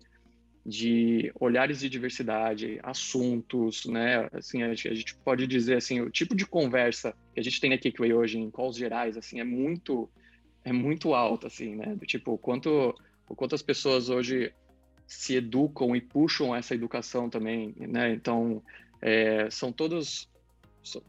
[0.63, 4.29] de olhares de diversidade, assuntos, né?
[4.31, 7.77] Assim, a gente, pode dizer assim, o tipo de conversa que a gente tem na
[7.79, 10.07] Kickway hoje em calls gerais, assim, é muito
[10.63, 11.95] é muito alto, assim, né?
[11.95, 12.93] Do tipo, quanto
[13.27, 14.53] o quanto as pessoas hoje
[15.11, 18.13] se educam e puxam essa educação também, né?
[18.13, 18.63] Então,
[19.01, 20.29] é, são todos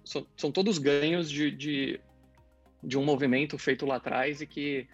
[0.04, 2.00] são, são todos ganhos de, de,
[2.82, 4.88] de, um movimento feito lá atrás e que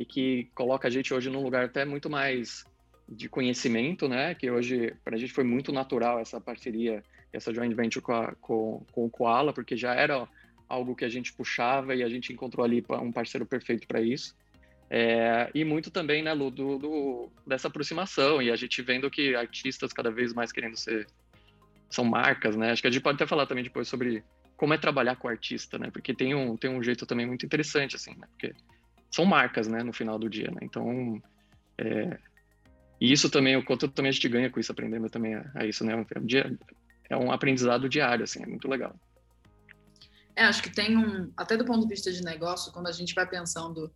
[0.00, 2.64] e que coloca a gente hoje num lugar até muito mais
[3.06, 4.34] de conhecimento, né?
[4.34, 7.04] Que hoje para a gente foi muito natural essa parceria,
[7.34, 10.26] essa joint venture com, a, com, com o Koala, porque já era
[10.66, 14.34] algo que a gente puxava e a gente encontrou ali um parceiro perfeito para isso.
[14.96, 19.34] É, e muito também, né, Lu, do, do, dessa aproximação, e a gente vendo que
[19.34, 21.08] artistas cada vez mais querendo ser.
[21.90, 22.70] são marcas, né?
[22.70, 24.22] Acho que a gente pode até falar também depois sobre
[24.56, 25.90] como é trabalhar com artista, né?
[25.90, 28.24] Porque tem um, tem um jeito também muito interessante, assim, né?
[28.30, 28.54] Porque
[29.10, 30.60] são marcas, né, no final do dia, né?
[30.62, 31.20] Então.
[31.76, 32.16] É,
[33.00, 35.66] e isso também, o quanto também a gente ganha com isso, aprendendo também a, a
[35.66, 36.06] isso, né?
[36.14, 36.56] É um, dia,
[37.10, 38.94] é um aprendizado diário, assim, é muito legal.
[40.36, 43.12] É, acho que tem um, até do ponto de vista de negócio, quando a gente
[43.12, 43.92] vai pensando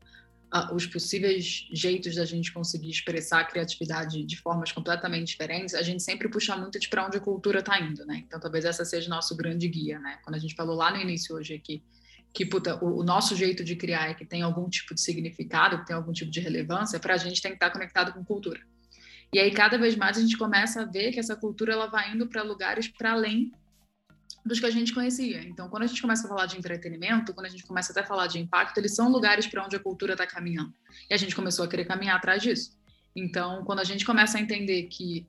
[0.73, 6.03] os possíveis jeitos da gente conseguir expressar a criatividade de formas completamente diferentes, a gente
[6.03, 8.23] sempre puxa muito de para onde a cultura está indo, né?
[8.27, 10.19] Então talvez essa seja nosso grande guia, né?
[10.25, 11.83] Quando a gente falou lá no início hoje aqui
[12.33, 15.79] que puta, o, o, nosso jeito de criar é que tem algum tipo de significado,
[15.79, 18.61] que tem algum tipo de relevância, para a gente tem que estar conectado com cultura.
[19.33, 22.13] E aí cada vez mais a gente começa a ver que essa cultura ela vai
[22.13, 23.53] indo para lugares para além
[24.49, 25.43] dos que a gente conhecia.
[25.43, 28.07] Então, quando a gente começa a falar de entretenimento, quando a gente começa até a
[28.07, 30.73] falar de impacto, eles são lugares para onde a cultura está caminhando.
[31.09, 32.77] E a gente começou a querer caminhar atrás disso.
[33.15, 35.27] Então, quando a gente começa a entender que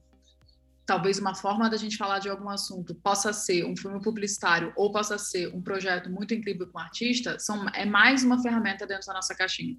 [0.86, 4.91] talvez uma forma da gente falar de algum assunto possa ser um filme publicitário ou
[4.91, 9.05] possa ser um projeto muito incrível com um artista, são, é mais uma ferramenta dentro
[9.05, 9.78] da nossa caixinha.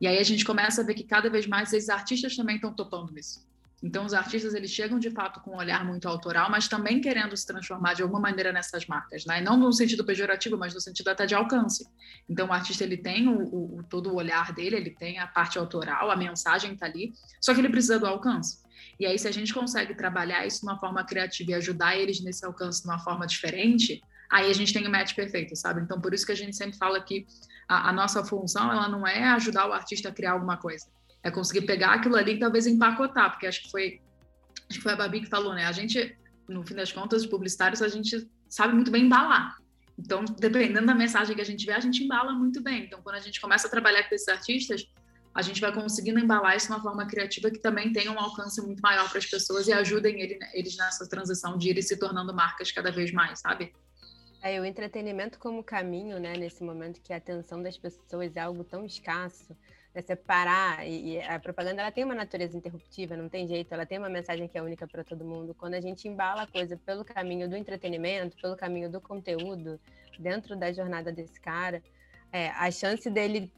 [0.00, 2.72] E aí a gente começa a ver que cada vez mais esses artistas também estão
[2.72, 3.44] topando isso.
[3.84, 7.36] Então, os artistas eles chegam de fato com um olhar muito autoral, mas também querendo
[7.36, 9.42] se transformar de alguma maneira nessas marcas, né?
[9.42, 11.86] não no sentido pejorativo, mas no sentido até de alcance.
[12.26, 15.58] Então, o artista ele tem o, o, todo o olhar dele, ele tem a parte
[15.58, 18.64] autoral, a mensagem está ali, só que ele precisa do alcance.
[18.98, 22.24] E aí, se a gente consegue trabalhar isso de uma forma criativa e ajudar eles
[22.24, 25.82] nesse alcance de uma forma diferente, aí a gente tem o match perfeito, sabe?
[25.82, 27.26] Então, por isso que a gente sempre fala que
[27.68, 30.86] a, a nossa função ela não é ajudar o artista a criar alguma coisa
[31.24, 34.00] é conseguir pegar aquilo ali e talvez empacotar, porque acho que foi,
[34.68, 35.64] acho que foi a Babi que falou, né?
[35.64, 36.16] A gente,
[36.46, 39.56] no fim das contas, os publicitários, a gente sabe muito bem embalar.
[39.98, 42.84] Então, dependendo da mensagem que a gente vê, a gente embala muito bem.
[42.84, 44.86] Então, quando a gente começa a trabalhar com esses artistas,
[45.34, 48.60] a gente vai conseguindo embalar isso de uma forma criativa que também tenha um alcance
[48.60, 52.34] muito maior para as pessoas e ajudem ele, eles nessa transição de irem se tornando
[52.34, 53.72] marcas cada vez mais, sabe?
[54.42, 58.62] É, o entretenimento como caminho, né, nesse momento que a atenção das pessoas é algo
[58.62, 59.56] tão escasso,
[59.94, 63.86] né, separar e, e, a propaganda ela tem uma natureza interruptiva, não tem jeito, ela
[63.86, 65.54] tem uma mensagem que é única para todo mundo.
[65.54, 69.80] Quando a gente embala a coisa pelo caminho do entretenimento, pelo caminho do conteúdo,
[70.18, 71.82] dentro da jornada desse cara,
[72.32, 73.52] é, a chance dele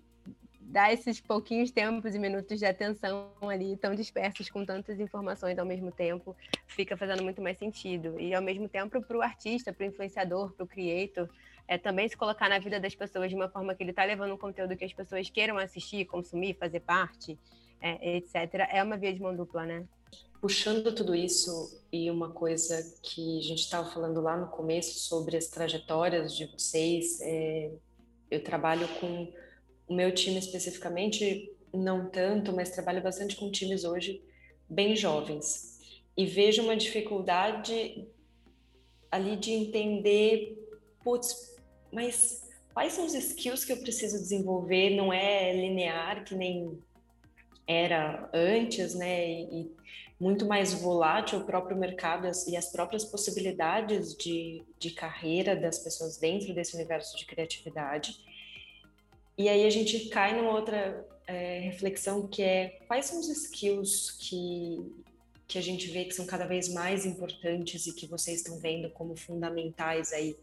[0.60, 5.64] dar esses pouquinhos tempos e minutos de atenção ali tão dispersos com tantas informações ao
[5.64, 9.84] mesmo tempo fica fazendo muito mais sentido e ao mesmo tempo para o artista, para
[9.84, 11.28] o influenciador, para o creator
[11.68, 14.34] é também se colocar na vida das pessoas de uma forma que ele está levando
[14.34, 17.38] um conteúdo que as pessoas queiram assistir, consumir, fazer parte,
[17.80, 18.34] é, etc.
[18.70, 19.84] É uma via de mão dupla, né?
[20.40, 25.36] Puxando tudo isso e uma coisa que a gente estava falando lá no começo sobre
[25.36, 27.70] as trajetórias de vocês, é,
[28.30, 29.32] eu trabalho com
[29.88, 34.22] o meu time especificamente, não tanto, mas trabalho bastante com times hoje
[34.68, 35.76] bem jovens
[36.16, 38.06] e vejo uma dificuldade
[39.10, 40.70] ali de entender,
[41.04, 41.55] putz,
[41.92, 44.90] mas quais são os skills que eu preciso desenvolver?
[44.90, 46.78] Não é linear que nem
[47.66, 49.28] era antes, né?
[49.28, 49.70] E,
[50.18, 56.16] muito mais volátil o próprio mercado e as próprias possibilidades de, de carreira das pessoas
[56.16, 58.18] dentro desse universo de criatividade.
[59.36, 64.12] E aí a gente cai numa outra é, reflexão que é quais são os skills
[64.18, 64.90] que,
[65.46, 68.88] que a gente vê que são cada vez mais importantes e que vocês estão vendo
[68.90, 70.34] como fundamentais aí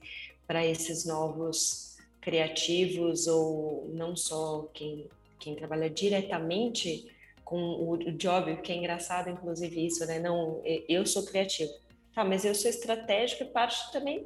[0.47, 5.07] para esses novos criativos ou não só quem,
[5.39, 7.11] quem trabalha diretamente
[7.43, 10.19] com o, job, que é engraçado, inclusive, isso, né?
[10.19, 11.71] Não, eu sou criativo.
[12.15, 14.25] Tá, mas eu sou estratégico e parte também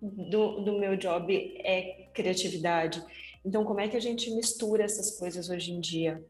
[0.00, 3.02] do, do meu job é criatividade.
[3.44, 6.24] Então, como é que a gente mistura essas coisas hoje em dia?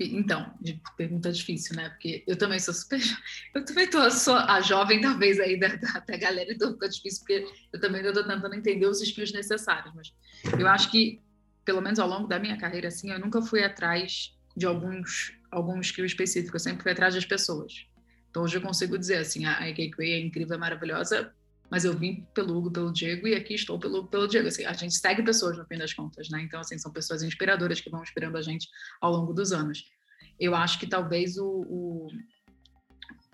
[0.00, 0.52] Então,
[0.96, 1.88] pergunta difícil, né?
[1.90, 3.00] Porque eu também sou super.
[3.54, 7.20] Eu também tô, sou a jovem, talvez, aí da, da, da galera, então fica difícil,
[7.20, 9.94] porque eu também estou tentando entender os skills necessários.
[9.94, 10.12] Mas
[10.58, 11.20] eu acho que,
[11.64, 15.86] pelo menos ao longo da minha carreira, assim, eu nunca fui atrás de alguns, alguns
[15.86, 17.86] skills específicos, eu sempre fui atrás das pessoas.
[18.30, 21.32] Então, hoje eu consigo dizer, assim, a, a é incrível, é maravilhosa,
[21.70, 24.48] mas eu vim pelo Hugo, pelo Diego e aqui estou pelo, pelo Diego.
[24.48, 26.40] Assim, a gente segue pessoas no fim das contas, né?
[26.42, 28.68] Então, assim, são pessoas inspiradoras que vão inspirando a gente
[29.00, 29.84] ao longo dos anos.
[30.40, 32.08] Eu acho que talvez o, o,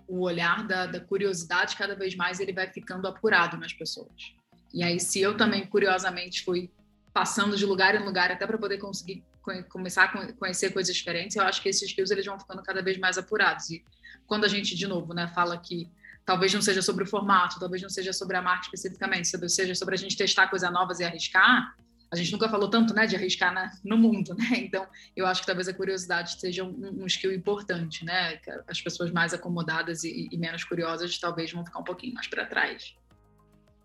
[0.07, 4.33] o olhar da, da curiosidade cada vez mais ele vai ficando apurado nas pessoas.
[4.73, 6.69] E aí, se eu também curiosamente fui
[7.13, 9.23] passando de lugar em lugar até para poder conseguir
[9.69, 12.97] começar a conhecer coisas diferentes, eu acho que esses skills eles vão ficando cada vez
[12.97, 13.69] mais apurados.
[13.69, 13.85] E
[14.25, 15.89] quando a gente, de novo, né, fala que
[16.25, 19.95] talvez não seja sobre o formato, talvez não seja sobre a marca especificamente, seja sobre
[19.95, 21.75] a gente testar coisas novas e arriscar.
[22.11, 24.45] A gente nunca falou tanto, né, de arriscar na, no mundo, né?
[24.57, 28.39] Então, eu acho que talvez a curiosidade seja um, um skill importante, né?
[28.67, 32.45] As pessoas mais acomodadas e, e menos curiosas talvez vão ficar um pouquinho mais para
[32.45, 32.95] trás.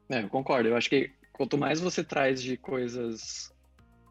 [0.08, 0.68] É, eu concordo.
[0.68, 3.52] Eu acho que quanto mais você traz de coisas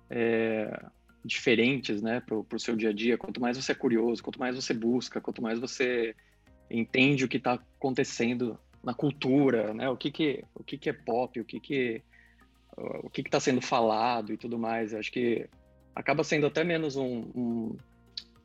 [0.09, 0.85] é,
[1.23, 4.55] diferentes, né, para o seu dia a dia, quanto mais você é curioso, quanto mais
[4.55, 6.15] você busca, quanto mais você
[6.69, 9.89] entende o que está acontecendo na cultura, né?
[9.89, 12.01] O que que o que que é pop, o que que
[12.77, 14.93] o que está sendo falado e tudo mais.
[14.93, 15.47] Eu acho que
[15.95, 17.77] acaba sendo até menos um, um,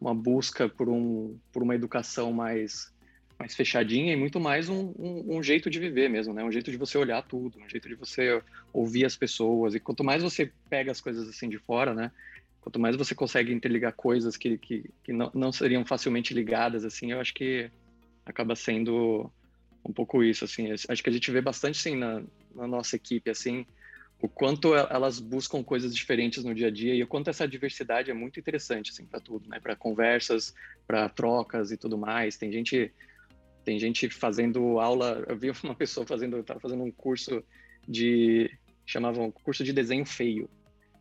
[0.00, 2.92] uma busca por um por uma educação mais
[3.38, 6.44] mais fechadinha e muito mais um, um, um, jeito de viver mesmo, né?
[6.44, 8.40] Um jeito de você olhar tudo, um jeito de você
[8.72, 9.74] ouvir as pessoas.
[9.74, 12.12] E quanto mais você pega as coisas assim de fora, né?
[12.60, 17.10] Quanto mais você consegue interligar coisas que, que, que não, não seriam facilmente ligadas, assim,
[17.10, 17.70] eu acho que
[18.24, 19.30] acaba sendo
[19.84, 20.72] um pouco isso, assim.
[20.72, 22.22] Acho que a gente vê bastante, sim, na,
[22.54, 23.66] na nossa equipe, assim,
[24.20, 28.10] o quanto elas buscam coisas diferentes no dia a dia e o quanto essa diversidade
[28.10, 29.60] é muito interessante assim para tudo, né?
[29.60, 30.54] Para conversas,
[30.86, 32.38] para trocas e tudo mais.
[32.38, 32.90] Tem gente
[33.64, 37.44] tem gente fazendo aula, eu vi uma pessoa fazendo, tava fazendo um curso
[37.86, 38.50] de
[38.86, 40.48] chamavam curso de desenho feio.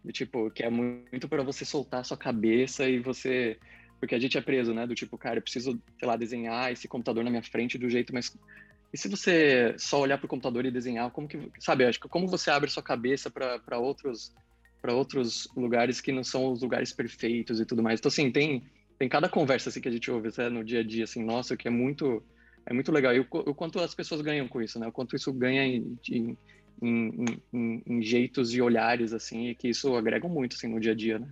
[0.04, 3.58] Do tipo, que é muito para você soltar a sua cabeça e você
[4.04, 4.86] porque a gente é preso, né?
[4.86, 8.12] Do tipo, cara, eu preciso, sei lá, desenhar esse computador na minha frente do jeito
[8.12, 8.38] mais
[8.94, 12.10] e se você só olhar para o computador e desenhar, como que, sabe, acho que
[12.10, 14.36] como você abre sua cabeça para outros
[14.82, 18.02] para outros lugares que não são os lugares perfeitos e tudo mais.
[18.02, 18.62] Então assim, tem
[19.00, 21.56] tem cada conversa assim que a gente ouve né, no dia a dia assim, nossa,
[21.56, 22.22] que é muito
[22.66, 23.16] é muito legal.
[23.16, 24.86] E o, o, quanto as pessoas ganham com isso, né?
[24.88, 26.38] O quanto isso ganha em, em,
[26.82, 30.92] em, em, em jeitos e olhares assim, e que isso agrega muito assim no dia
[30.92, 31.30] a dia, né?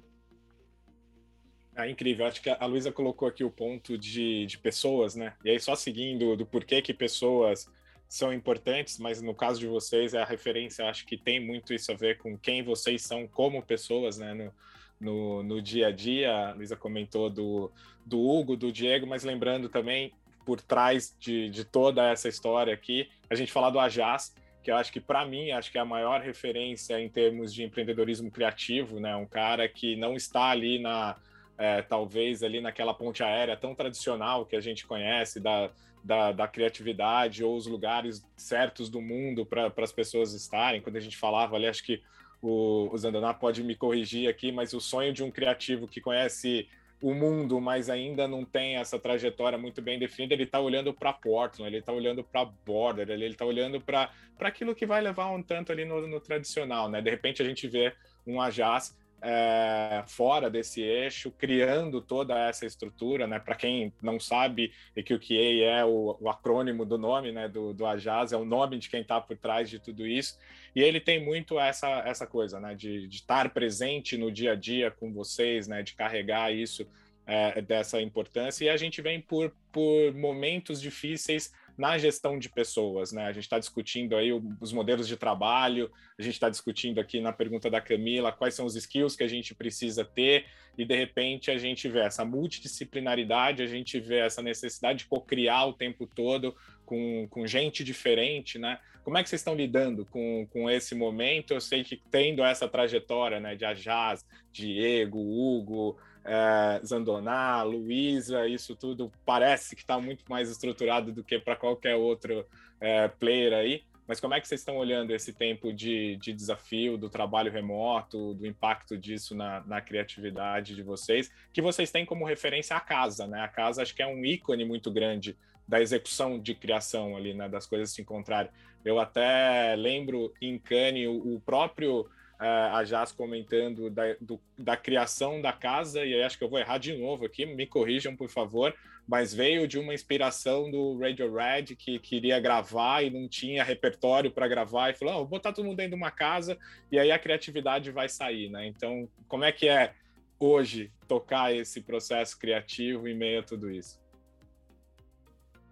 [1.75, 2.25] É incrível.
[2.25, 5.33] Acho que a Luísa colocou aqui o ponto de, de pessoas, né?
[5.43, 7.69] E aí, só seguindo do porquê que pessoas
[8.09, 11.89] são importantes, mas no caso de vocês, é a referência, acho que tem muito isso
[11.91, 14.33] a ver com quem vocês são como pessoas, né?
[14.33, 14.53] No,
[14.99, 16.49] no, no dia a dia.
[16.49, 17.71] A Luísa comentou do,
[18.05, 20.13] do Hugo, do Diego, mas lembrando também,
[20.45, 24.75] por trás de, de toda essa história aqui, a gente falar do Ajaz, que eu
[24.75, 28.99] acho que para mim acho que é a maior referência em termos de empreendedorismo criativo,
[28.99, 29.15] né?
[29.15, 31.15] Um cara que não está ali na
[31.61, 35.69] é, talvez ali naquela ponte aérea tão tradicional que a gente conhece da,
[36.03, 40.81] da, da criatividade ou os lugares certos do mundo para as pessoas estarem.
[40.81, 42.01] Quando a gente falava ali, acho que
[42.41, 46.67] o, o Zandaná pode me corrigir aqui, mas o sonho de um criativo que conhece
[46.99, 51.13] o mundo, mas ainda não tem essa trajetória muito bem definida, ele está olhando para
[51.13, 55.43] Portland, ele está olhando para Border, ele está olhando para aquilo que vai levar um
[55.43, 57.01] tanto ali no, no, tradicional, né?
[57.01, 57.93] De repente a gente vê
[58.25, 63.39] um Ajas é, fora desse eixo, criando toda essa estrutura, né?
[63.39, 67.47] Para quem não sabe, e que o QA é o, o, acrônimo do nome, né?
[67.47, 70.39] Do, do Ajaz, é o nome de quem está por trás de tudo isso.
[70.75, 72.73] E ele tem muito essa, essa coisa, né?
[72.73, 75.83] De, de estar presente no dia a dia com vocês, né?
[75.83, 76.87] De carregar isso
[77.27, 78.65] é, dessa importância.
[78.65, 83.25] E a gente vem por, por momentos difíceis na gestão de pessoas, né?
[83.25, 87.33] A gente está discutindo aí os modelos de trabalho, a gente está discutindo aqui na
[87.33, 90.45] pergunta da Camila quais são os skills que a gente precisa ter,
[90.77, 95.65] e de repente a gente vê essa multidisciplinaridade, a gente vê essa necessidade de co-criar
[95.65, 96.55] o tempo todo
[96.85, 98.79] com, com gente diferente, né?
[99.03, 101.53] Como é que vocês estão lidando com, com esse momento?
[101.53, 108.75] Eu sei que tendo essa trajetória, né, de Ajaz, Diego, Hugo, é, Zandoná, Luísa, isso
[108.75, 112.45] tudo parece que está muito mais estruturado do que para qualquer outro
[112.79, 113.83] é, player aí.
[114.07, 118.33] Mas como é que vocês estão olhando esse tempo de, de desafio, do trabalho remoto,
[118.33, 123.25] do impacto disso na, na, criatividade de vocês, que vocês têm como referência a casa,
[123.25, 123.41] né?
[123.41, 127.47] A casa acho que é um ícone muito grande da execução de criação ali, né?
[127.47, 128.51] Das coisas se encontrarem.
[128.83, 132.09] Eu até lembro em Cannes o, o próprio
[132.41, 136.79] a Jazz comentando da, do, da criação da casa, e acho que eu vou errar
[136.79, 138.73] de novo aqui, me corrijam, por favor,
[139.07, 144.31] mas veio de uma inspiração do Radio Red, que queria gravar e não tinha repertório
[144.31, 146.57] para gravar, e falou: oh, vou botar todo mundo dentro de uma casa,
[146.91, 148.65] e aí a criatividade vai sair, né?
[148.65, 149.93] Então, como é que é
[150.39, 154.01] hoje tocar esse processo criativo em meio a tudo isso?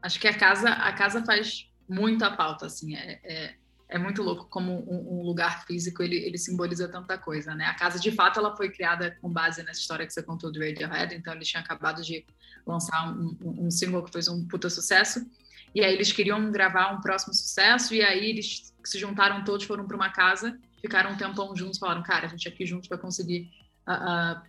[0.03, 3.55] Acho que a casa, a casa faz muita pauta, assim, é, é
[3.89, 7.65] é muito louco como um, um, lugar físico ele, ele simboliza tanta coisa, né?
[7.65, 10.59] A casa, de fato, ela foi criada com base nessa história que você contou do
[10.59, 12.23] Radiohead, então eles tinham acabado de
[12.67, 15.25] lançar um, um, um single que fez um puta sucesso,
[15.73, 19.87] e aí eles queriam gravar um próximo sucesso, e aí eles se juntaram todos, foram
[19.87, 23.49] para uma casa, ficaram um tempão juntos, falaram, cara, a gente aqui juntos vai conseguir
[23.87, 24.41] uh, uh,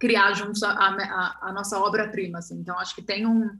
[0.00, 2.58] criar juntos a, a, a nossa obra-prima, assim.
[2.58, 3.50] Então, acho que tem um...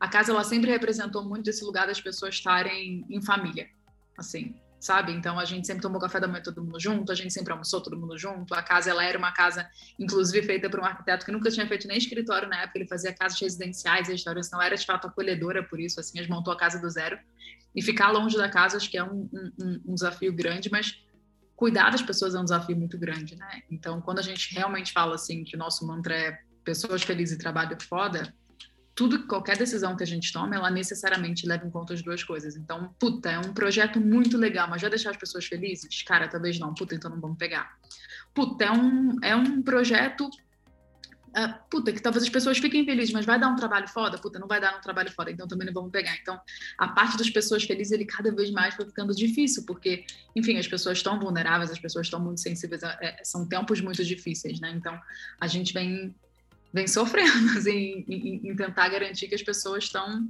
[0.00, 3.68] A casa, ela sempre representou muito esse lugar das pessoas estarem em família
[4.16, 5.12] assim, sabe?
[5.12, 7.80] Então a gente sempre tomou café da manhã todo mundo junto, a gente sempre almoçou
[7.80, 8.54] todo mundo junto.
[8.54, 11.88] A casa ela era uma casa, inclusive feita por um arquiteto que nunca tinha feito
[11.88, 15.80] nem escritório na época, ele fazia casas residenciais, a restauração era de fato acolhedora por
[15.80, 17.18] isso, assim, gente montou a casa do zero.
[17.74, 21.02] E ficar longe da casa acho que é um, um, um desafio grande, mas
[21.56, 23.62] cuidar das pessoas é um desafio muito grande, né?
[23.70, 27.38] Então quando a gente realmente fala assim que o nosso mantra é pessoas felizes e
[27.38, 28.34] trabalho foda,
[28.94, 32.56] tudo, qualquer decisão que a gente toma, ela necessariamente leva em conta as duas coisas.
[32.56, 36.02] Então, puta, é um projeto muito legal, mas vai deixar as pessoas felizes?
[36.02, 36.72] Cara, talvez não.
[36.74, 37.76] Puta, então não vamos pegar.
[38.32, 40.28] Puta, é um, é um projeto
[41.34, 44.16] uh, puta, que talvez as pessoas fiquem felizes, mas vai dar um trabalho foda?
[44.18, 46.16] Puta, não vai dar um trabalho foda, então também não vamos pegar.
[46.20, 46.40] Então,
[46.78, 50.68] a parte das pessoas felizes, ele cada vez mais foi ficando difícil, porque, enfim, as
[50.68, 54.70] pessoas estão vulneráveis, as pessoas estão muito sensíveis, é, são tempos muito difíceis, né?
[54.70, 54.98] Então,
[55.40, 56.14] a gente vem,
[56.74, 60.28] vem sofrendo, assim, em, em tentar garantir que as pessoas estão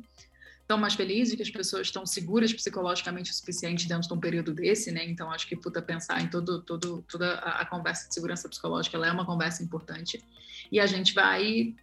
[0.61, 4.55] estão mais felizes, que as pessoas estão seguras psicologicamente o suficiente dentro de um período
[4.55, 5.05] desse, né?
[5.05, 9.07] Então acho que puta pensar em todo, todo, toda a, conversa de segurança psicológica, ela
[9.07, 10.25] é uma conversa importante
[10.71, 11.75] e a gente vai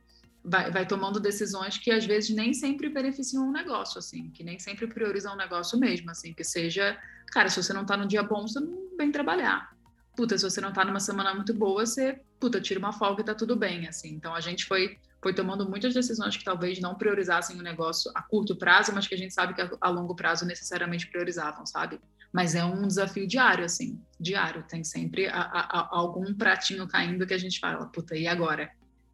[0.44, 4.58] Vai, vai, tomando decisões que às vezes nem sempre beneficiam um negócio, assim, que nem
[4.58, 6.98] sempre priorizam um negócio mesmo, assim, que seja,
[7.28, 9.72] cara, se você não tá no dia bom, você não vem trabalhar.
[10.16, 13.26] Puta, se você não tá numa semana muito boa, você, puta, tira uma folga e
[13.26, 14.10] tá tudo bem, assim.
[14.10, 18.24] Então a gente foi foi tomando muitas decisões que talvez não priorizassem o negócio a
[18.24, 22.02] curto prazo, mas que a gente sabe que a, longo prazo necessariamente priorizavam, sabe?
[22.34, 24.66] Mas é um desafio diário, assim, diário.
[24.68, 28.72] Tem sempre a, a, algum pratinho caindo que a gente fala, puta, e agora?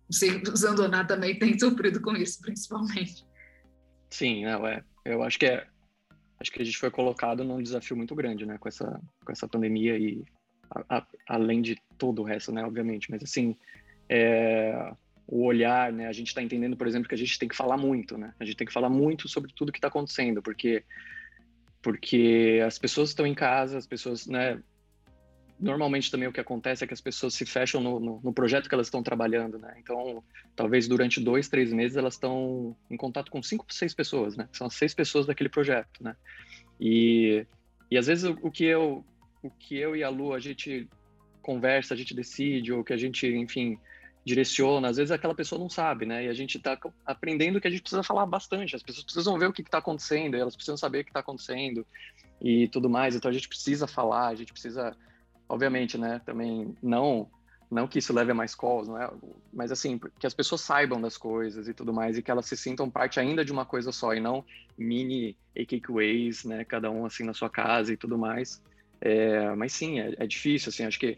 [0.09, 3.25] Você, Zandoná também tem sofrido com isso, principalmente.
[4.09, 4.81] Sim, não, é.
[5.03, 5.67] Eu acho que é.
[6.39, 9.47] Acho que a gente foi colocado num desafio muito grande, né, com essa, com essa
[9.47, 10.23] pandemia e
[10.69, 13.09] a, além de todo o resto, né, obviamente.
[13.09, 13.55] Mas assim,
[14.09, 14.93] é,
[15.27, 16.07] o olhar, né?
[16.07, 18.33] A gente está entendendo, por exemplo, que a gente tem que falar muito, né?
[18.39, 20.83] A gente tem que falar muito sobre tudo que está acontecendo, porque
[21.81, 24.61] porque as pessoas estão em casa, as pessoas, né?
[25.59, 28.67] Normalmente também o que acontece é que as pessoas se fecham no, no, no projeto
[28.67, 29.75] que elas estão trabalhando, né?
[29.79, 30.23] Então,
[30.55, 34.47] talvez durante dois, três meses elas estão em contato com cinco, seis pessoas, né?
[34.53, 36.15] São as seis pessoas daquele projeto, né?
[36.79, 37.45] E,
[37.89, 39.03] e às vezes o, o que eu
[39.41, 40.87] o que eu e a Lu a gente
[41.41, 43.79] conversa, a gente decide, ou que a gente, enfim,
[44.25, 46.25] direciona, às vezes aquela pessoa não sabe, né?
[46.25, 49.47] E a gente está aprendendo que a gente precisa falar bastante, as pessoas precisam ver
[49.47, 51.87] o que está acontecendo, elas precisam saber o que está acontecendo
[52.41, 54.95] e tudo mais, então a gente precisa falar, a gente precisa,
[55.47, 57.29] obviamente, né, também não
[57.69, 59.11] não que isso leve a mais calls, não é?
[59.51, 62.55] Mas assim, que as pessoas saibam das coisas e tudo mais e que elas se
[62.55, 64.43] sintam parte ainda de uma coisa só e não
[64.77, 66.63] mini AKQAs, né?
[66.63, 68.61] Cada um assim na sua casa e tudo mais.
[69.01, 71.17] É, mas sim, é, é, difícil, assim, acho que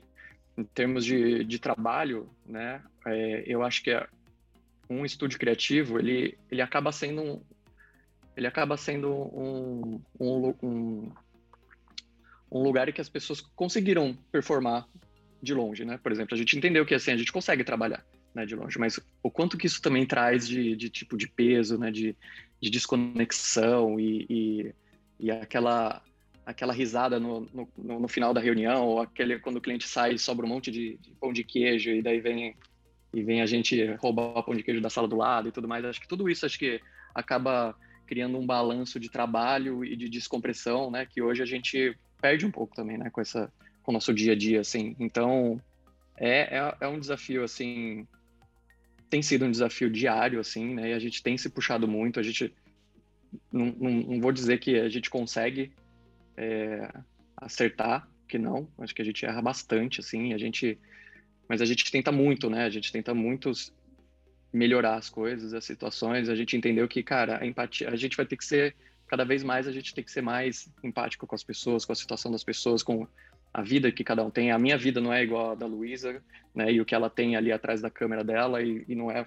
[0.58, 4.08] em termos de, de trabalho, né, é, eu acho que é
[4.90, 7.42] um estúdio criativo, ele, ele acaba sendo um,
[8.36, 11.12] ele acaba sendo um, um, um,
[12.52, 14.88] um lugar em que as pessoas conseguiram performar
[15.42, 15.98] de longe, né?
[16.02, 18.04] Por exemplo, a gente entendeu que assim a gente consegue trabalhar
[18.34, 21.78] né, de longe, mas o quanto que isso também traz de, de tipo de peso,
[21.78, 21.92] né?
[21.92, 22.16] De,
[22.62, 24.76] de desconexão e, e,
[25.20, 26.02] e aquela
[26.50, 30.20] aquela risada no, no, no, final da reunião, ou aquele quando o cliente sai e
[30.20, 32.56] sobra um monte de, de, pão de queijo e daí vem
[33.14, 35.68] e vem a gente roubar o pão de queijo da sala do lado e tudo
[35.68, 35.86] mais.
[35.86, 36.82] Acho que tudo isso acho que
[37.14, 37.76] acaba
[38.08, 41.06] criando um balanço de trabalho e de descompressão, né?
[41.06, 43.12] Que hoje a gente perde um pouco também, né?
[43.12, 43.52] Com essa
[43.84, 44.96] com o nosso dia a dia, assim.
[45.00, 45.62] Então
[46.18, 48.08] é, é, é um desafio assim
[49.08, 50.90] tem sido um desafio diário, assim, né?
[50.90, 52.20] E a gente tem se puxado muito.
[52.20, 52.52] A gente
[53.52, 55.72] não, não, não vou dizer que a gente consegue
[56.40, 56.90] é,
[57.36, 58.68] acertar, que não.
[58.80, 60.80] Acho que a gente erra bastante, assim, a gente...
[61.48, 62.64] Mas a gente tenta muito, né?
[62.64, 63.52] A gente tenta muito
[64.54, 66.30] melhorar as coisas, as situações.
[66.30, 67.90] A gente entendeu que, cara, a empatia...
[67.90, 68.76] A gente vai ter que ser...
[69.08, 71.96] Cada vez mais a gente tem que ser mais empático com as pessoas, com a
[71.96, 73.08] situação das pessoas, com
[73.52, 74.52] a vida que cada um tem.
[74.52, 76.22] A minha vida não é igual a da Luísa,
[76.54, 76.72] né?
[76.72, 79.26] E o que ela tem ali atrás da câmera dela e, e não é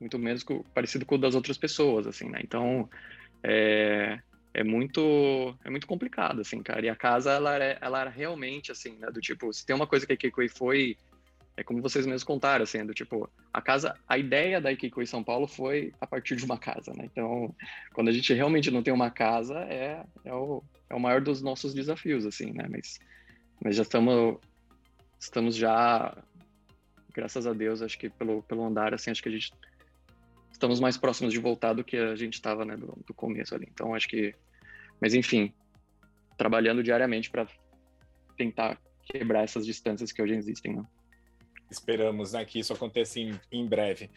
[0.00, 2.40] muito menos parecido com o das outras pessoas, assim, né?
[2.42, 2.90] Então,
[3.42, 4.20] é,
[4.56, 6.84] é muito é muito complicado, assim, cara.
[6.84, 9.86] E a casa, ela era, ela era realmente, assim, né, do tipo, se tem uma
[9.86, 10.96] coisa que a Ikekoi foi,
[11.58, 15.22] é como vocês mesmos contaram, assim, do tipo, a casa, a ideia da Ikekoi São
[15.22, 17.04] Paulo foi a partir de uma casa, né?
[17.04, 17.54] Então,
[17.92, 21.42] quando a gente realmente não tem uma casa, é, é, o, é o maior dos
[21.42, 22.66] nossos desafios, assim, né?
[22.70, 22.98] Mas,
[23.62, 24.38] mas já estamos,
[25.20, 26.16] estamos já,
[27.12, 29.52] graças a Deus, acho que pelo, pelo andar, assim, acho que a gente
[30.50, 33.68] estamos mais próximos de voltar do que a gente estava, né, do, do começo ali.
[33.70, 34.34] Então, acho que
[35.00, 35.52] mas enfim,
[36.36, 37.46] trabalhando diariamente para
[38.36, 40.76] tentar quebrar essas distâncias que hoje existem.
[40.76, 40.84] Né?
[41.70, 44.10] Esperamos né, que isso aconteça em, em breve.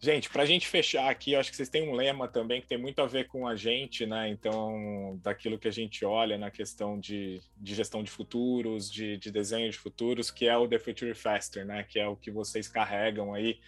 [0.00, 2.78] Gente, para a gente fechar aqui, acho que vocês têm um lema também que tem
[2.78, 4.28] muito a ver com a gente, né?
[4.28, 9.32] Então, daquilo que a gente olha na questão de, de gestão de futuros, de, de
[9.32, 11.82] desenho de futuros, que é o The Future Faster, né?
[11.82, 13.58] Que é o que vocês carregam aí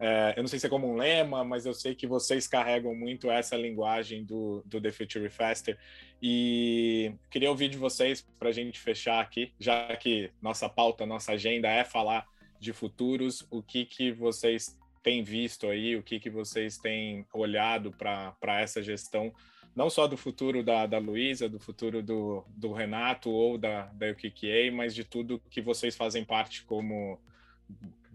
[0.00, 2.94] é, eu não sei se é como um lema, mas eu sei que vocês carregam
[2.94, 5.76] muito essa linguagem do, do The Future Faster.
[6.22, 11.32] E queria ouvir de vocês para a gente fechar aqui, já que nossa pauta, nossa
[11.32, 12.26] agenda é falar
[12.60, 17.92] de futuros, o que, que vocês têm visto aí, o que, que vocês têm olhado
[17.92, 19.32] para essa gestão,
[19.74, 24.10] não só do futuro da, da Luísa, do futuro do, do Renato ou da, da
[24.10, 27.20] UKKA, mas de tudo que vocês fazem parte como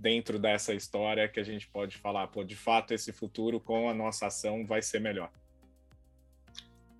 [0.03, 3.93] dentro dessa história que a gente pode falar, pô, de fato esse futuro com a
[3.93, 5.31] nossa ação vai ser melhor?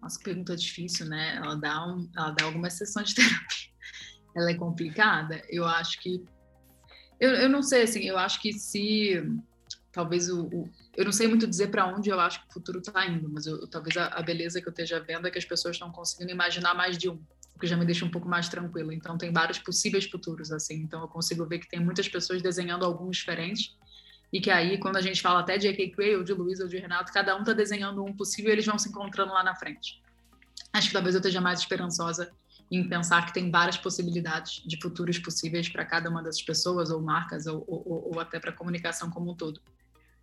[0.02, 1.36] Nossa, pergunta difícil, né?
[1.36, 3.74] Ela dá, um, ela dá algumas sessões de terapia.
[4.34, 5.42] Ela é complicada.
[5.50, 6.24] Eu acho que.
[7.20, 9.22] Eu, eu não sei, assim, eu acho que se.
[9.92, 10.46] Talvez o.
[10.48, 13.30] o eu não sei muito dizer para onde eu acho que o futuro está indo,
[13.30, 15.92] mas eu, talvez a, a, beleza que eu esteja vendo é que as pessoas estão
[15.92, 17.20] conseguindo imaginar mais de um,
[17.60, 18.92] que já me deixa um pouco mais tranquilo.
[18.92, 20.76] Então, tem vários possíveis futuros, assim.
[20.76, 23.76] Então, eu consigo ver que tem muitas pessoas desenhando alguns diferentes
[24.34, 25.92] e que aí, quando a gente fala até de A.K.
[25.92, 28.66] Cray, ou de Luiz, ou de Renato, cada um está desenhando um possível e eles
[28.66, 30.02] vão se encontrando lá na frente.
[30.74, 32.34] Acho que talvez eu esteja mais esperançosa
[32.72, 37.00] em pensar que tem várias possibilidades de futuros possíveis para cada uma dessas pessoas, ou
[37.00, 39.62] marcas, ou, ou, ou até para a comunicação como um todo.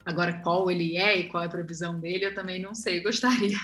[0.05, 3.01] Agora, qual ele é e qual é a previsão dele, eu também não sei.
[3.05, 3.59] Gostaria,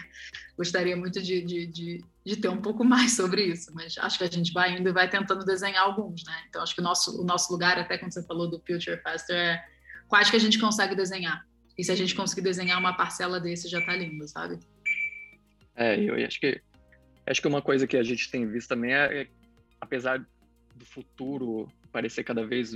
[0.56, 4.24] gostaria muito de, de, de, de, ter um pouco mais sobre isso, mas acho que
[4.24, 6.44] a gente vai indo e vai tentando desenhar alguns, né?
[6.48, 9.36] Então, acho que o nosso, o nosso lugar, até quando você falou do Future Faster,
[9.36, 9.64] é
[10.08, 11.46] quais que a gente consegue desenhar.
[11.76, 14.58] E se a gente conseguir desenhar uma parcela desse, já está lindo, sabe?
[15.74, 16.60] É, eu acho que
[17.26, 19.26] acho que uma coisa que a gente tem visto também é, é
[19.80, 20.24] apesar
[20.74, 22.74] do futuro parecer cada vez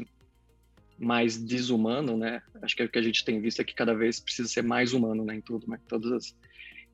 [1.01, 2.43] mais desumano, né?
[2.61, 4.93] Acho que o que a gente tem visto é que cada vez precisa ser mais
[4.93, 5.37] humano, né?
[5.37, 5.79] Em tudo, né?
[5.83, 6.37] Em todas as,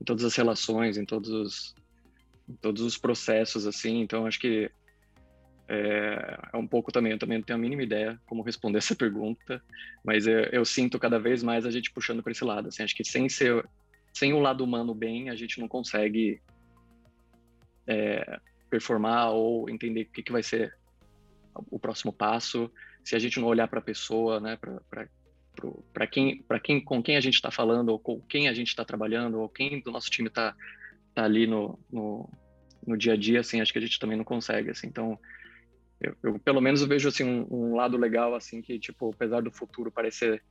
[0.01, 1.75] em todas as relações, em todos os,
[2.47, 4.01] em todos os processos, assim.
[4.01, 4.71] Então, acho que
[5.67, 8.95] é, é, um pouco também, eu também não tenho a mínima ideia como responder essa
[8.95, 9.61] pergunta,
[10.05, 12.69] mas eu, eu sinto cada vez mais a gente puxando para esse lado.
[12.69, 13.67] Assim, acho que sem ser,
[14.13, 16.41] sem o lado humano bem, a gente não consegue
[17.85, 18.39] é,
[18.69, 20.73] performar ou entender o que, que vai ser
[21.69, 22.71] o próximo passo.
[23.07, 24.59] Se a gente não olhar para a pessoa, né,
[25.93, 28.67] para quem, para quem, com quem a gente está falando, ou com quem a gente
[28.67, 30.53] está trabalhando, ou quem do nosso time está
[31.15, 32.29] tá ali no, no,
[32.85, 34.87] no, dia a dia, assim, acho que a gente também não consegue, assim.
[34.87, 35.17] Então,
[36.01, 39.41] eu, eu, pelo menos eu vejo assim um, um, lado legal assim que tipo apesar
[39.41, 40.43] do futuro parecer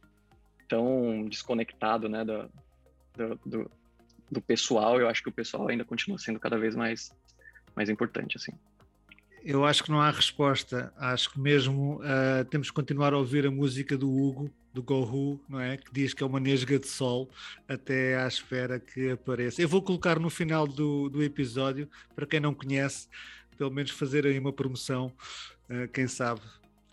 [0.66, 2.50] tão desconectado né do,
[3.14, 3.70] do, do,
[4.28, 7.12] do, pessoal eu acho que o pessoal ainda continua sendo cada vez mais
[7.76, 8.50] mais importante assim
[9.46, 13.46] eu acho que não há resposta acho que mesmo uh, temos que continuar a ouvir
[13.46, 15.78] a música do Hugo do Gohu, não é?
[15.78, 17.30] Que diz que é uma nesga de sol
[17.66, 19.62] até à espera que apareça.
[19.62, 23.08] Eu vou colocar no final do, do episódio, para quem não conhece,
[23.56, 25.10] pelo menos fazer aí uma promoção,
[25.70, 26.42] uh, quem sabe.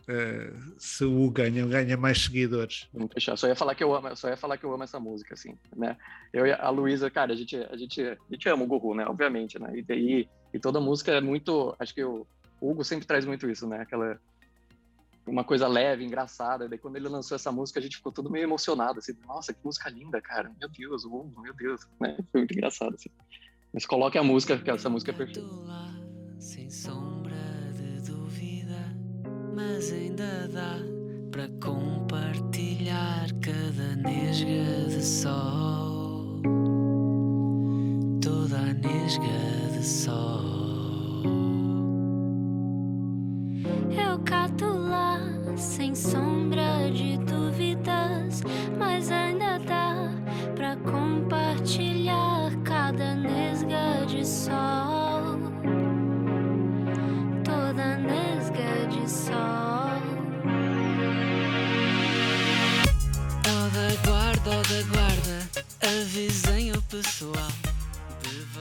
[0.04, 2.88] Uh, se o ganha, ganha mais seguidores.
[2.94, 3.12] Vamos.
[3.36, 5.58] Só ia falar que eu amo, só ia falar que eu amo essa música, assim,
[5.76, 5.98] né?
[6.32, 9.06] Eu e a Luísa, cara, a gente, a gente, a gente ama o Gugu, né?
[9.08, 9.74] Obviamente, né?
[9.76, 12.28] E, e, e toda música é muito, acho que o,
[12.70, 13.82] Hugo sempre traz muito isso, né?
[13.82, 14.20] Aquela
[15.26, 16.68] uma coisa leve, engraçada.
[16.68, 19.60] Daí quando ele lançou essa música, a gente ficou todo meio emocionado, assim, nossa, que
[19.64, 20.52] música linda, cara.
[20.60, 22.18] Meu Deus, Hugo, meu Deus, né?
[22.32, 23.10] Foi muito engraçado, assim.
[23.74, 25.42] Mas coloque a música, porque essa música é perfeita
[26.44, 28.78] sem sombra de dúvida,
[29.56, 30.78] mas ainda dá
[31.32, 36.42] para compartilhar cada nesga de sol,
[38.22, 41.53] toda a nesga de sol.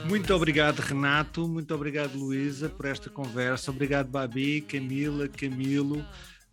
[0.05, 1.47] Muito obrigado, Renato.
[1.47, 3.71] Muito obrigado, Luísa, por esta conversa.
[3.71, 6.05] Obrigado, Babi, Camila, Camilo.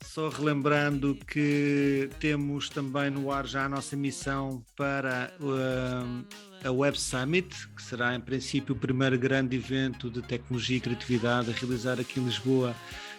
[0.02, 6.24] Só relembrando que temos também no ar já a nossa missão para uh,
[6.66, 11.50] a Web Summit, que será em princípio o primeiro grande evento de tecnologia e criatividade
[11.50, 12.74] a realizar aqui em Lisboa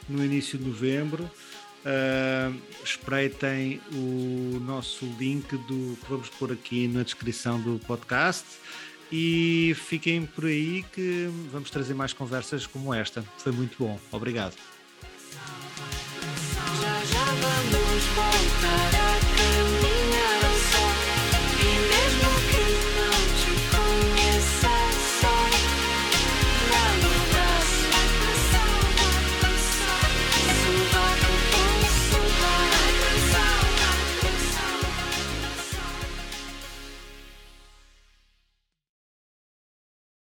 [0.10, 1.30] no início de novembro.
[1.84, 8.46] Uh, espreitem o nosso link do que vamos pôr aqui na descrição do podcast
[9.12, 13.24] e fiquem por aí que vamos trazer mais conversas como esta.
[13.40, 14.00] Foi muito bom.
[14.12, 14.54] Obrigado.
[16.82, 19.31] Já, já vamos voltar.